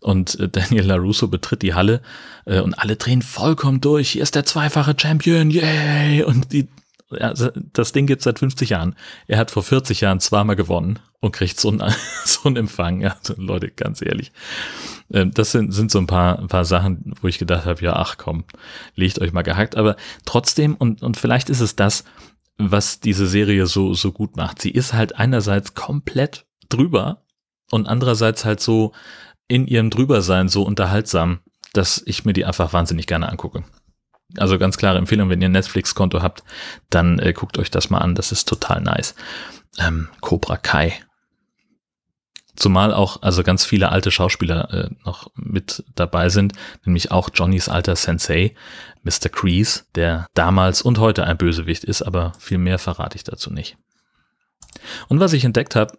Und 0.00 0.38
äh, 0.40 0.48
Daniel 0.52 0.86
LaRusso 0.86 1.28
betritt 1.28 1.62
die 1.62 1.74
Halle 1.74 2.02
äh, 2.44 2.60
und 2.60 2.74
alle 2.74 2.96
drehen 2.96 3.22
vollkommen 3.22 3.80
durch. 3.80 4.10
Hier 4.10 4.22
ist 4.22 4.34
der 4.34 4.44
zweifache 4.44 4.94
Champion, 4.98 5.50
yay! 5.50 6.22
Und 6.22 6.52
die 6.52 6.68
also 7.20 7.50
das 7.72 7.92
Ding 7.92 8.06
gibt 8.06 8.22
seit 8.22 8.40
50 8.40 8.70
Jahren. 8.70 8.96
Er 9.28 9.38
hat 9.38 9.52
vor 9.52 9.62
40 9.62 10.00
Jahren 10.00 10.18
zweimal 10.18 10.56
gewonnen 10.56 10.98
und 11.20 11.32
kriegt 11.32 11.58
so 11.58 11.68
einen, 11.68 11.94
so 12.24 12.48
einen 12.48 12.56
Empfang. 12.56 13.00
Ja, 13.00 13.16
Leute, 13.36 13.70
ganz 13.70 14.02
ehrlich. 14.02 14.32
Ähm, 15.12 15.30
das 15.32 15.52
sind, 15.52 15.72
sind 15.72 15.90
so 15.90 15.98
ein 15.98 16.06
paar, 16.06 16.38
ein 16.38 16.48
paar 16.48 16.64
Sachen, 16.64 17.14
wo 17.20 17.28
ich 17.28 17.38
gedacht 17.38 17.66
habe, 17.66 17.82
ja, 17.82 17.94
ach 17.94 18.16
komm, 18.18 18.44
legt 18.94 19.20
euch 19.20 19.32
mal 19.32 19.42
gehackt. 19.42 19.76
Aber 19.76 19.96
trotzdem, 20.24 20.74
und, 20.74 21.02
und 21.02 21.16
vielleicht 21.16 21.50
ist 21.50 21.60
es 21.60 21.76
das, 21.76 22.04
was 22.58 23.00
diese 23.00 23.26
Serie 23.26 23.66
so, 23.66 23.94
so 23.94 24.12
gut 24.12 24.36
macht. 24.36 24.62
Sie 24.62 24.70
ist 24.70 24.92
halt 24.92 25.16
einerseits 25.16 25.74
komplett 25.74 26.46
drüber 26.68 27.22
und 27.70 27.86
andererseits 27.86 28.44
halt 28.44 28.60
so 28.60 28.92
in 29.48 29.66
ihrem 29.66 29.90
Drübersein 29.90 30.48
so 30.48 30.62
unterhaltsam, 30.62 31.40
dass 31.72 32.02
ich 32.06 32.24
mir 32.24 32.32
die 32.32 32.44
einfach 32.44 32.72
wahnsinnig 32.72 33.06
gerne 33.06 33.28
angucke. 33.28 33.64
Also 34.36 34.58
ganz 34.58 34.76
klare 34.76 34.98
Empfehlung, 34.98 35.28
wenn 35.28 35.40
ihr 35.40 35.48
ein 35.48 35.52
Netflix-Konto 35.52 36.22
habt, 36.22 36.42
dann 36.90 37.18
äh, 37.18 37.32
guckt 37.32 37.58
euch 37.58 37.70
das 37.70 37.90
mal 37.90 37.98
an, 37.98 38.14
das 38.14 38.32
ist 38.32 38.48
total 38.48 38.80
nice. 38.80 39.14
Ähm, 39.78 40.08
Cobra 40.20 40.56
Kai. 40.56 40.94
Zumal 42.56 42.92
auch 42.92 43.22
also 43.22 43.42
ganz 43.42 43.64
viele 43.64 43.90
alte 43.90 44.10
Schauspieler 44.10 44.72
äh, 44.72 44.90
noch 45.04 45.30
mit 45.34 45.84
dabei 45.94 46.28
sind, 46.28 46.54
nämlich 46.84 47.10
auch 47.10 47.30
Johnnys 47.32 47.68
alter 47.68 47.96
Sensei, 47.96 48.54
Mr. 49.02 49.28
Kreese, 49.30 49.82
der 49.94 50.26
damals 50.34 50.82
und 50.82 50.98
heute 50.98 51.24
ein 51.24 51.36
Bösewicht 51.36 51.84
ist, 51.84 52.02
aber 52.02 52.32
viel 52.38 52.58
mehr 52.58 52.78
verrate 52.78 53.16
ich 53.16 53.24
dazu 53.24 53.52
nicht. 53.52 53.76
Und 55.08 55.20
was 55.20 55.32
ich 55.32 55.44
entdeckt 55.44 55.76
habe, 55.76 55.98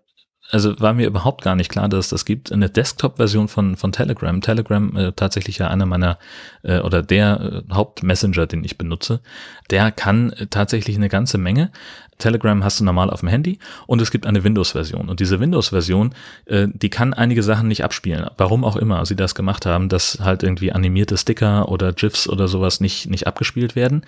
also 0.50 0.80
war 0.80 0.94
mir 0.94 1.08
überhaupt 1.08 1.44
gar 1.44 1.56
nicht 1.56 1.70
klar, 1.70 1.90
dass 1.90 2.06
es 2.06 2.10
das 2.10 2.26
gibt. 2.26 2.52
Eine 2.52 2.70
Desktop-Version 2.70 3.48
von, 3.48 3.76
von 3.76 3.92
Telegram. 3.92 4.40
Telegram 4.40 4.96
äh, 4.96 5.12
tatsächlich 5.12 5.58
ja 5.58 5.68
einer 5.68 5.86
meiner 5.86 6.18
äh, 6.64 6.80
oder 6.80 7.04
der 7.04 7.64
äh, 7.70 7.74
Hauptmessenger, 7.74 8.48
den 8.48 8.64
ich 8.64 8.78
benutze, 8.78 9.22
der 9.70 9.92
kann 9.92 10.32
äh, 10.32 10.48
tatsächlich 10.48 10.96
eine 10.96 11.10
ganze 11.10 11.38
Menge. 11.38 11.72
Telegram 12.18 12.64
hast 12.64 12.80
du 12.80 12.84
normal 12.84 13.10
auf 13.10 13.20
dem 13.20 13.30
Handy 13.30 13.60
und 13.86 14.02
es 14.02 14.12
gibt 14.12 14.26
eine 14.26 14.44
Windows-Version. 14.44 15.10
Und 15.10 15.20
diese 15.20 15.40
Windows-Version, 15.40 16.14
äh, 16.46 16.68
die 16.72 16.90
kann 16.90 17.14
einige 17.14 17.44
Sachen 17.44 17.68
nicht 17.68 17.84
abspielen. 17.84 18.28
Warum 18.38 18.64
auch 18.64 18.76
immer 18.76 19.06
sie 19.06 19.16
das 19.16 19.36
gemacht 19.36 19.66
haben, 19.66 19.90
dass 19.90 20.20
halt 20.22 20.44
irgendwie 20.44 20.72
animierte 20.72 21.18
Sticker 21.18 21.70
oder 21.70 21.94
GIFs 21.94 22.28
oder 22.28 22.48
sowas 22.48 22.80
nicht, 22.80 23.10
nicht 23.10 23.28
abgespielt 23.28 23.76
werden. 23.76 24.06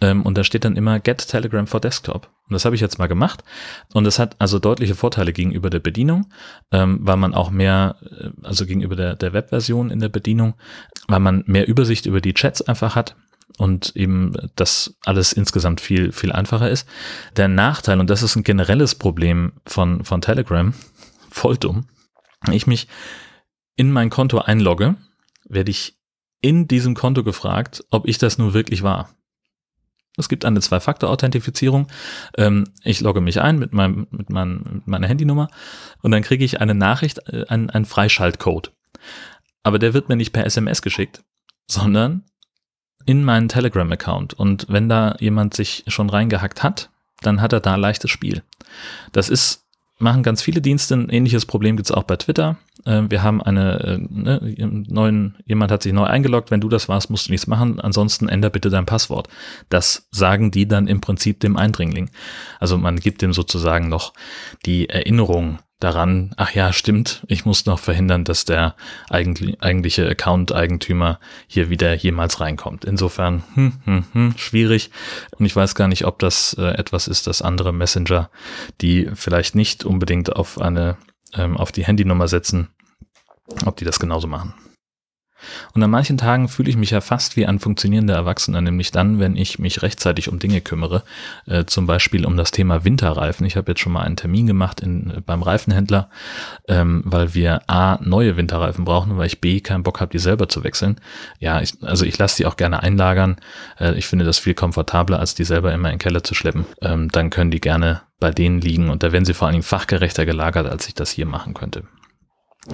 Ähm, 0.00 0.22
und 0.22 0.38
da 0.38 0.44
steht 0.44 0.64
dann 0.64 0.76
immer 0.76 1.00
Get 1.00 1.28
Telegram 1.28 1.66
for 1.66 1.80
Desktop. 1.80 2.28
Und 2.48 2.54
das 2.54 2.64
habe 2.64 2.74
ich 2.74 2.80
jetzt 2.80 2.98
mal 2.98 3.06
gemacht. 3.06 3.44
Und 3.92 4.04
das 4.04 4.18
hat 4.18 4.36
also 4.38 4.58
deutliche 4.58 4.94
Vorteile 4.94 5.32
gegenüber 5.32 5.70
der 5.70 5.80
Bedienung, 5.80 6.26
ähm, 6.72 6.98
weil 7.02 7.16
man 7.16 7.34
auch 7.34 7.50
mehr, 7.50 7.96
äh, 8.02 8.30
also 8.42 8.66
gegenüber 8.66 8.96
der, 8.96 9.16
der 9.16 9.32
Web-Version 9.32 9.90
in 9.90 10.00
der 10.00 10.08
Bedienung, 10.08 10.54
weil 11.08 11.20
man 11.20 11.44
mehr 11.46 11.68
Übersicht 11.68 12.06
über 12.06 12.20
die 12.20 12.34
Chats 12.34 12.62
einfach 12.62 12.96
hat 12.96 13.14
und 13.60 13.94
eben 13.94 14.32
das 14.56 14.96
alles 15.04 15.34
insgesamt 15.34 15.82
viel, 15.82 16.12
viel 16.12 16.32
einfacher 16.32 16.70
ist. 16.70 16.88
Der 17.36 17.46
Nachteil, 17.46 18.00
und 18.00 18.08
das 18.08 18.22
ist 18.22 18.34
ein 18.34 18.42
generelles 18.42 18.94
Problem 18.94 19.52
von, 19.66 20.02
von 20.02 20.22
Telegram, 20.22 20.72
voll 21.30 21.58
dumm, 21.58 21.86
ich 22.50 22.66
mich 22.66 22.88
in 23.76 23.92
mein 23.92 24.08
Konto 24.08 24.38
einlogge, 24.38 24.96
werde 25.44 25.70
ich 25.70 25.98
in 26.40 26.68
diesem 26.68 26.94
Konto 26.94 27.22
gefragt, 27.22 27.84
ob 27.90 28.08
ich 28.08 28.16
das 28.16 28.38
nur 28.38 28.54
wirklich 28.54 28.82
war. 28.82 29.10
Es 30.16 30.30
gibt 30.30 30.46
eine 30.46 30.60
Zwei-Faktor-Authentifizierung. 30.60 31.86
Ähm, 32.38 32.64
ich 32.82 33.02
logge 33.02 33.20
mich 33.20 33.42
ein 33.42 33.58
mit, 33.58 33.74
meinem, 33.74 34.06
mit, 34.10 34.30
mein, 34.30 34.62
mit 34.72 34.86
meiner 34.86 35.06
Handynummer 35.06 35.48
und 36.00 36.12
dann 36.12 36.22
kriege 36.22 36.46
ich 36.46 36.62
eine 36.62 36.74
Nachricht, 36.74 37.18
äh, 37.28 37.44
einen, 37.48 37.68
einen 37.68 37.84
Freischaltcode. 37.84 38.72
Aber 39.62 39.78
der 39.78 39.92
wird 39.92 40.08
mir 40.08 40.16
nicht 40.16 40.32
per 40.32 40.46
SMS 40.46 40.80
geschickt, 40.80 41.22
sondern 41.66 42.24
in 43.10 43.24
meinen 43.24 43.48
Telegram-Account. 43.48 44.34
Und 44.34 44.66
wenn 44.68 44.88
da 44.88 45.16
jemand 45.18 45.54
sich 45.54 45.82
schon 45.88 46.08
reingehackt 46.08 46.62
hat, 46.62 46.90
dann 47.22 47.40
hat 47.40 47.52
er 47.52 47.58
da 47.58 47.74
leichtes 47.74 48.08
Spiel. 48.08 48.44
Das 49.10 49.28
ist, 49.28 49.64
machen 49.98 50.22
ganz 50.22 50.42
viele 50.42 50.60
Dienste. 50.60 50.94
Ein 50.94 51.08
ähnliches 51.08 51.44
Problem 51.44 51.76
gibt 51.76 51.90
es 51.90 51.92
auch 51.92 52.04
bei 52.04 52.14
Twitter. 52.14 52.56
Äh, 52.84 53.02
wir 53.08 53.24
haben 53.24 53.42
eine 53.42 53.80
äh, 53.80 53.98
ne, 53.98 54.84
neuen, 54.88 55.38
jemand 55.44 55.72
hat 55.72 55.82
sich 55.82 55.92
neu 55.92 56.04
eingeloggt. 56.04 56.52
Wenn 56.52 56.60
du 56.60 56.68
das 56.68 56.88
warst, 56.88 57.10
musst 57.10 57.26
du 57.26 57.32
nichts 57.32 57.48
machen. 57.48 57.80
Ansonsten 57.80 58.28
änder 58.28 58.48
bitte 58.48 58.70
dein 58.70 58.86
Passwort. 58.86 59.28
Das 59.70 60.06
sagen 60.12 60.52
die 60.52 60.68
dann 60.68 60.86
im 60.86 61.00
Prinzip 61.00 61.40
dem 61.40 61.56
Eindringling. 61.56 62.10
Also 62.60 62.78
man 62.78 63.00
gibt 63.00 63.22
dem 63.22 63.32
sozusagen 63.32 63.88
noch 63.88 64.12
die 64.66 64.88
Erinnerung 64.88 65.58
daran, 65.80 66.32
ach 66.36 66.52
ja, 66.52 66.72
stimmt, 66.72 67.24
ich 67.26 67.44
muss 67.44 67.66
noch 67.66 67.78
verhindern, 67.78 68.24
dass 68.24 68.44
der 68.44 68.76
eigentliche 69.08 70.08
Account-Eigentümer 70.08 71.18
hier 71.46 71.70
wieder 71.70 71.94
jemals 71.94 72.40
reinkommt. 72.40 72.84
Insofern, 72.84 73.42
hm, 73.54 73.72
hm, 73.84 74.04
hm, 74.12 74.34
schwierig. 74.36 74.90
Und 75.38 75.46
ich 75.46 75.56
weiß 75.56 75.74
gar 75.74 75.88
nicht, 75.88 76.04
ob 76.04 76.18
das 76.18 76.54
äh, 76.58 76.62
etwas 76.62 77.08
ist, 77.08 77.26
dass 77.26 77.42
andere 77.42 77.72
Messenger, 77.72 78.30
die 78.80 79.10
vielleicht 79.14 79.54
nicht 79.54 79.84
unbedingt 79.84 80.36
auf 80.36 80.60
eine, 80.60 80.98
ähm, 81.34 81.56
auf 81.56 81.72
die 81.72 81.84
Handynummer 81.84 82.28
setzen, 82.28 82.68
ob 83.64 83.76
die 83.76 83.84
das 83.84 83.98
genauso 83.98 84.28
machen. 84.28 84.54
Und 85.74 85.82
an 85.82 85.90
manchen 85.90 86.18
Tagen 86.18 86.48
fühle 86.48 86.70
ich 86.70 86.76
mich 86.76 86.90
ja 86.90 87.00
fast 87.00 87.36
wie 87.36 87.46
ein 87.46 87.58
funktionierender 87.58 88.14
Erwachsener, 88.14 88.60
nämlich 88.60 88.90
dann, 88.90 89.18
wenn 89.18 89.36
ich 89.36 89.58
mich 89.58 89.82
rechtzeitig 89.82 90.28
um 90.28 90.38
Dinge 90.38 90.60
kümmere, 90.60 91.02
äh, 91.46 91.64
zum 91.64 91.86
Beispiel 91.86 92.26
um 92.26 92.36
das 92.36 92.50
Thema 92.50 92.84
Winterreifen. 92.84 93.46
Ich 93.46 93.56
habe 93.56 93.72
jetzt 93.72 93.80
schon 93.80 93.92
mal 93.92 94.02
einen 94.02 94.16
Termin 94.16 94.46
gemacht 94.46 94.80
in, 94.80 95.22
beim 95.26 95.42
Reifenhändler, 95.42 96.10
ähm, 96.68 97.02
weil 97.04 97.34
wir 97.34 97.62
A, 97.68 97.98
neue 98.02 98.36
Winterreifen 98.36 98.84
brauchen, 98.84 99.16
weil 99.16 99.26
ich 99.26 99.40
B, 99.40 99.60
keinen 99.60 99.82
Bock 99.82 100.00
habe, 100.00 100.12
die 100.12 100.18
selber 100.18 100.48
zu 100.48 100.64
wechseln. 100.64 100.96
Ja, 101.38 101.60
ich, 101.60 101.74
also 101.82 102.04
ich 102.04 102.18
lasse 102.18 102.38
die 102.38 102.46
auch 102.46 102.56
gerne 102.56 102.82
einlagern. 102.82 103.36
Äh, 103.78 103.94
ich 103.94 104.06
finde 104.06 104.24
das 104.24 104.38
viel 104.38 104.54
komfortabler, 104.54 105.18
als 105.18 105.34
die 105.34 105.44
selber 105.44 105.72
immer 105.72 105.88
in 105.88 105.94
den 105.94 106.00
Keller 106.00 106.22
zu 106.22 106.34
schleppen. 106.34 106.66
Ähm, 106.82 107.08
dann 107.10 107.30
können 107.30 107.50
die 107.50 107.60
gerne 107.60 108.02
bei 108.20 108.30
denen 108.30 108.60
liegen 108.60 108.90
und 108.90 109.02
da 109.02 109.12
werden 109.12 109.24
sie 109.24 109.34
vor 109.34 109.46
allen 109.48 109.54
Dingen 109.54 109.62
fachgerechter 109.62 110.26
gelagert, 110.26 110.66
als 110.66 110.86
ich 110.86 110.94
das 110.94 111.10
hier 111.10 111.26
machen 111.26 111.54
könnte. 111.54 111.84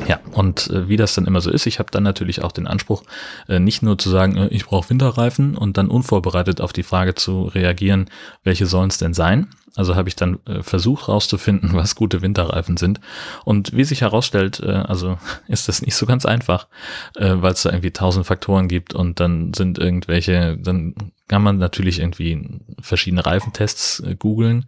Ja, 0.08 0.18
und 0.32 0.68
äh, 0.70 0.88
wie 0.88 0.96
das 0.96 1.14
dann 1.14 1.26
immer 1.26 1.40
so 1.40 1.50
ist, 1.50 1.66
ich 1.66 1.78
habe 1.78 1.90
dann 1.92 2.02
natürlich 2.02 2.42
auch 2.42 2.50
den 2.50 2.66
Anspruch, 2.66 3.04
äh, 3.48 3.60
nicht 3.60 3.82
nur 3.82 3.96
zu 3.96 4.10
sagen, 4.10 4.36
äh, 4.36 4.48
ich 4.48 4.66
brauche 4.66 4.90
Winterreifen 4.90 5.56
und 5.56 5.76
dann 5.78 5.88
unvorbereitet 5.88 6.60
auf 6.60 6.72
die 6.72 6.82
Frage 6.82 7.14
zu 7.14 7.44
reagieren, 7.44 8.10
welche 8.42 8.66
sollen 8.66 8.90
es 8.90 8.98
denn 8.98 9.14
sein, 9.14 9.48
also 9.76 9.94
habe 9.94 10.08
ich 10.08 10.16
dann 10.16 10.38
äh, 10.46 10.62
versucht 10.62 11.08
rauszufinden, 11.08 11.70
was 11.74 11.94
gute 11.94 12.22
Winterreifen 12.22 12.76
sind. 12.76 13.00
Und 13.44 13.76
wie 13.76 13.84
sich 13.84 14.00
herausstellt, 14.00 14.60
äh, 14.60 14.72
also 14.72 15.18
ist 15.48 15.68
das 15.68 15.82
nicht 15.82 15.94
so 15.94 16.06
ganz 16.06 16.26
einfach, 16.26 16.66
äh, 17.14 17.34
weil 17.36 17.52
es 17.52 17.62
da 17.62 17.70
irgendwie 17.70 17.92
tausend 17.92 18.26
Faktoren 18.26 18.68
gibt 18.68 18.94
und 18.94 19.20
dann 19.20 19.54
sind 19.54 19.78
irgendwelche, 19.78 20.58
dann 20.58 20.94
kann 21.28 21.42
man 21.42 21.58
natürlich 21.58 22.00
irgendwie 22.00 22.60
verschiedene 22.80 23.24
Reifentests 23.24 24.00
äh, 24.00 24.16
googeln 24.16 24.66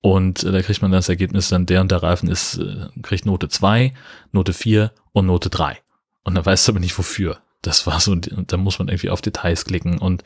und 0.00 0.44
äh, 0.44 0.52
da 0.52 0.62
kriegt 0.62 0.82
man 0.82 0.92
das 0.92 1.08
Ergebnis 1.08 1.48
dann, 1.48 1.66
der 1.66 1.80
und 1.80 1.90
der 1.90 2.02
Reifen 2.02 2.28
ist, 2.28 2.58
äh, 2.58 2.88
kriegt 3.02 3.26
Note 3.26 3.48
2, 3.48 3.92
Note 4.32 4.52
4 4.52 4.92
und 5.12 5.26
Note 5.26 5.50
3. 5.50 5.78
Und 6.24 6.34
dann 6.34 6.46
weißt 6.46 6.68
du 6.68 6.72
aber 6.72 6.80
nicht 6.80 6.96
wofür. 6.98 7.38
Das 7.62 7.86
war 7.86 7.98
so, 8.00 8.14
da 8.14 8.56
muss 8.56 8.78
man 8.78 8.88
irgendwie 8.88 9.10
auf 9.10 9.20
Details 9.20 9.64
klicken 9.64 9.98
und 9.98 10.22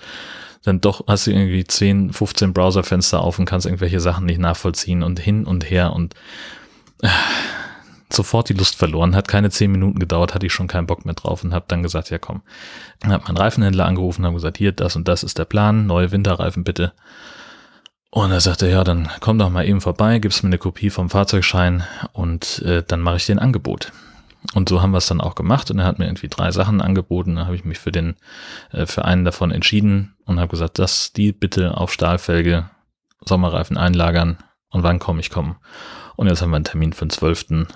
dann 0.62 0.80
doch 0.80 1.06
hast 1.06 1.26
du 1.26 1.32
irgendwie 1.32 1.64
10, 1.64 2.12
15 2.12 2.52
Browserfenster 2.52 3.20
auf 3.20 3.38
und 3.38 3.46
kannst 3.46 3.66
irgendwelche 3.66 4.00
Sachen 4.00 4.26
nicht 4.26 4.38
nachvollziehen 4.38 5.02
und 5.02 5.18
hin 5.18 5.44
und 5.44 5.68
her 5.68 5.92
und 5.92 6.14
äh, 7.02 7.08
sofort 8.12 8.48
die 8.48 8.54
Lust 8.54 8.76
verloren. 8.76 9.16
Hat 9.16 9.28
keine 9.28 9.50
10 9.50 9.72
Minuten 9.72 9.98
gedauert, 9.98 10.34
hatte 10.34 10.46
ich 10.46 10.52
schon 10.52 10.68
keinen 10.68 10.86
Bock 10.86 11.04
mehr 11.04 11.14
drauf 11.14 11.42
und 11.44 11.52
habe 11.52 11.64
dann 11.68 11.82
gesagt, 11.82 12.10
ja 12.10 12.18
komm. 12.18 12.42
Dann 13.00 13.12
hat 13.12 13.26
mein 13.26 13.36
Reifenhändler 13.36 13.86
angerufen, 13.86 14.24
habe 14.24 14.34
gesagt, 14.34 14.58
hier, 14.58 14.72
das 14.72 14.96
und 14.96 15.08
das 15.08 15.22
ist 15.22 15.38
der 15.38 15.44
Plan, 15.44 15.86
neue 15.86 16.12
Winterreifen 16.12 16.64
bitte. 16.64 16.92
Und 18.10 18.30
er 18.30 18.40
sagte, 18.40 18.68
ja, 18.68 18.84
dann 18.84 19.08
komm 19.20 19.38
doch 19.38 19.48
mal 19.48 19.66
eben 19.66 19.80
vorbei, 19.80 20.18
gibst 20.18 20.42
mir 20.42 20.48
eine 20.48 20.58
Kopie 20.58 20.90
vom 20.90 21.08
Fahrzeugschein 21.08 21.82
und 22.12 22.60
äh, 22.60 22.84
dann 22.86 23.00
mache 23.00 23.16
ich 23.16 23.26
dir 23.26 23.34
ein 23.34 23.38
Angebot. 23.38 23.90
Und 24.54 24.68
so 24.68 24.82
haben 24.82 24.90
wir 24.90 24.98
es 24.98 25.06
dann 25.06 25.20
auch 25.20 25.34
gemacht 25.34 25.70
und 25.70 25.78
er 25.78 25.84
hat 25.86 25.98
mir 25.98 26.06
irgendwie 26.06 26.28
drei 26.28 26.50
Sachen 26.50 26.80
angeboten. 26.80 27.36
Da 27.36 27.46
habe 27.46 27.56
ich 27.56 27.64
mich 27.64 27.78
für 27.78 27.92
den, 27.92 28.16
äh, 28.72 28.86
für 28.86 29.04
einen 29.04 29.24
davon 29.24 29.50
entschieden 29.50 30.14
und 30.24 30.40
habe 30.40 30.50
gesagt, 30.50 30.78
dass 30.78 31.12
die 31.12 31.32
bitte 31.32 31.76
auf 31.76 31.92
Stahlfelge 31.92 32.68
Sommerreifen 33.24 33.76
einlagern 33.76 34.38
und 34.70 34.82
wann 34.82 34.98
komme 34.98 35.20
ich 35.20 35.30
kommen. 35.30 35.56
Und 36.16 36.26
jetzt 36.26 36.42
haben 36.42 36.50
wir 36.50 36.56
einen 36.56 36.64
Termin 36.64 36.92
für 36.92 37.06
den 37.06 37.10
12. 37.10 37.66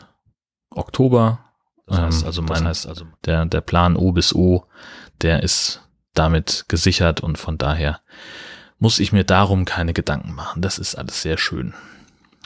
Oktober. 0.70 1.38
Das 1.86 1.98
heißt 1.98 2.22
ähm, 2.22 2.26
also, 2.26 2.42
mein, 2.42 2.54
das 2.54 2.64
heißt 2.64 2.88
also 2.88 3.06
der, 3.24 3.46
der 3.46 3.60
Plan 3.60 3.96
O 3.96 4.12
bis 4.12 4.34
O, 4.34 4.66
der 5.22 5.42
ist 5.42 5.82
damit 6.14 6.64
gesichert 6.68 7.20
und 7.20 7.38
von 7.38 7.58
daher 7.58 8.00
muss 8.78 8.98
ich 8.98 9.12
mir 9.12 9.24
darum 9.24 9.64
keine 9.64 9.92
Gedanken 9.92 10.34
machen. 10.34 10.62
Das 10.62 10.78
ist 10.78 10.96
alles 10.96 11.22
sehr 11.22 11.38
schön. 11.38 11.74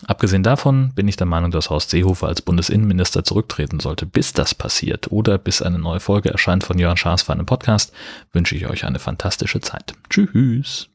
Abgesehen 0.06 0.42
davon 0.42 0.92
bin 0.94 1.08
ich 1.08 1.16
der 1.16 1.26
Meinung, 1.26 1.50
dass 1.50 1.70
Horst 1.70 1.90
Seehofer 1.90 2.28
als 2.28 2.42
Bundesinnenminister 2.42 3.24
zurücktreten 3.24 3.80
sollte. 3.80 4.06
Bis 4.06 4.32
das 4.32 4.54
passiert 4.54 5.12
oder 5.12 5.38
bis 5.38 5.62
eine 5.62 5.78
neue 5.78 6.00
Folge 6.00 6.30
erscheint 6.30 6.64
von 6.64 6.78
Jörn 6.78 6.96
Schaas 6.96 7.22
für 7.22 7.32
einen 7.32 7.46
Podcast, 7.46 7.92
wünsche 8.32 8.56
ich 8.56 8.66
euch 8.66 8.84
eine 8.84 8.98
fantastische 8.98 9.60
Zeit. 9.60 9.94
Tschüss. 10.08 10.88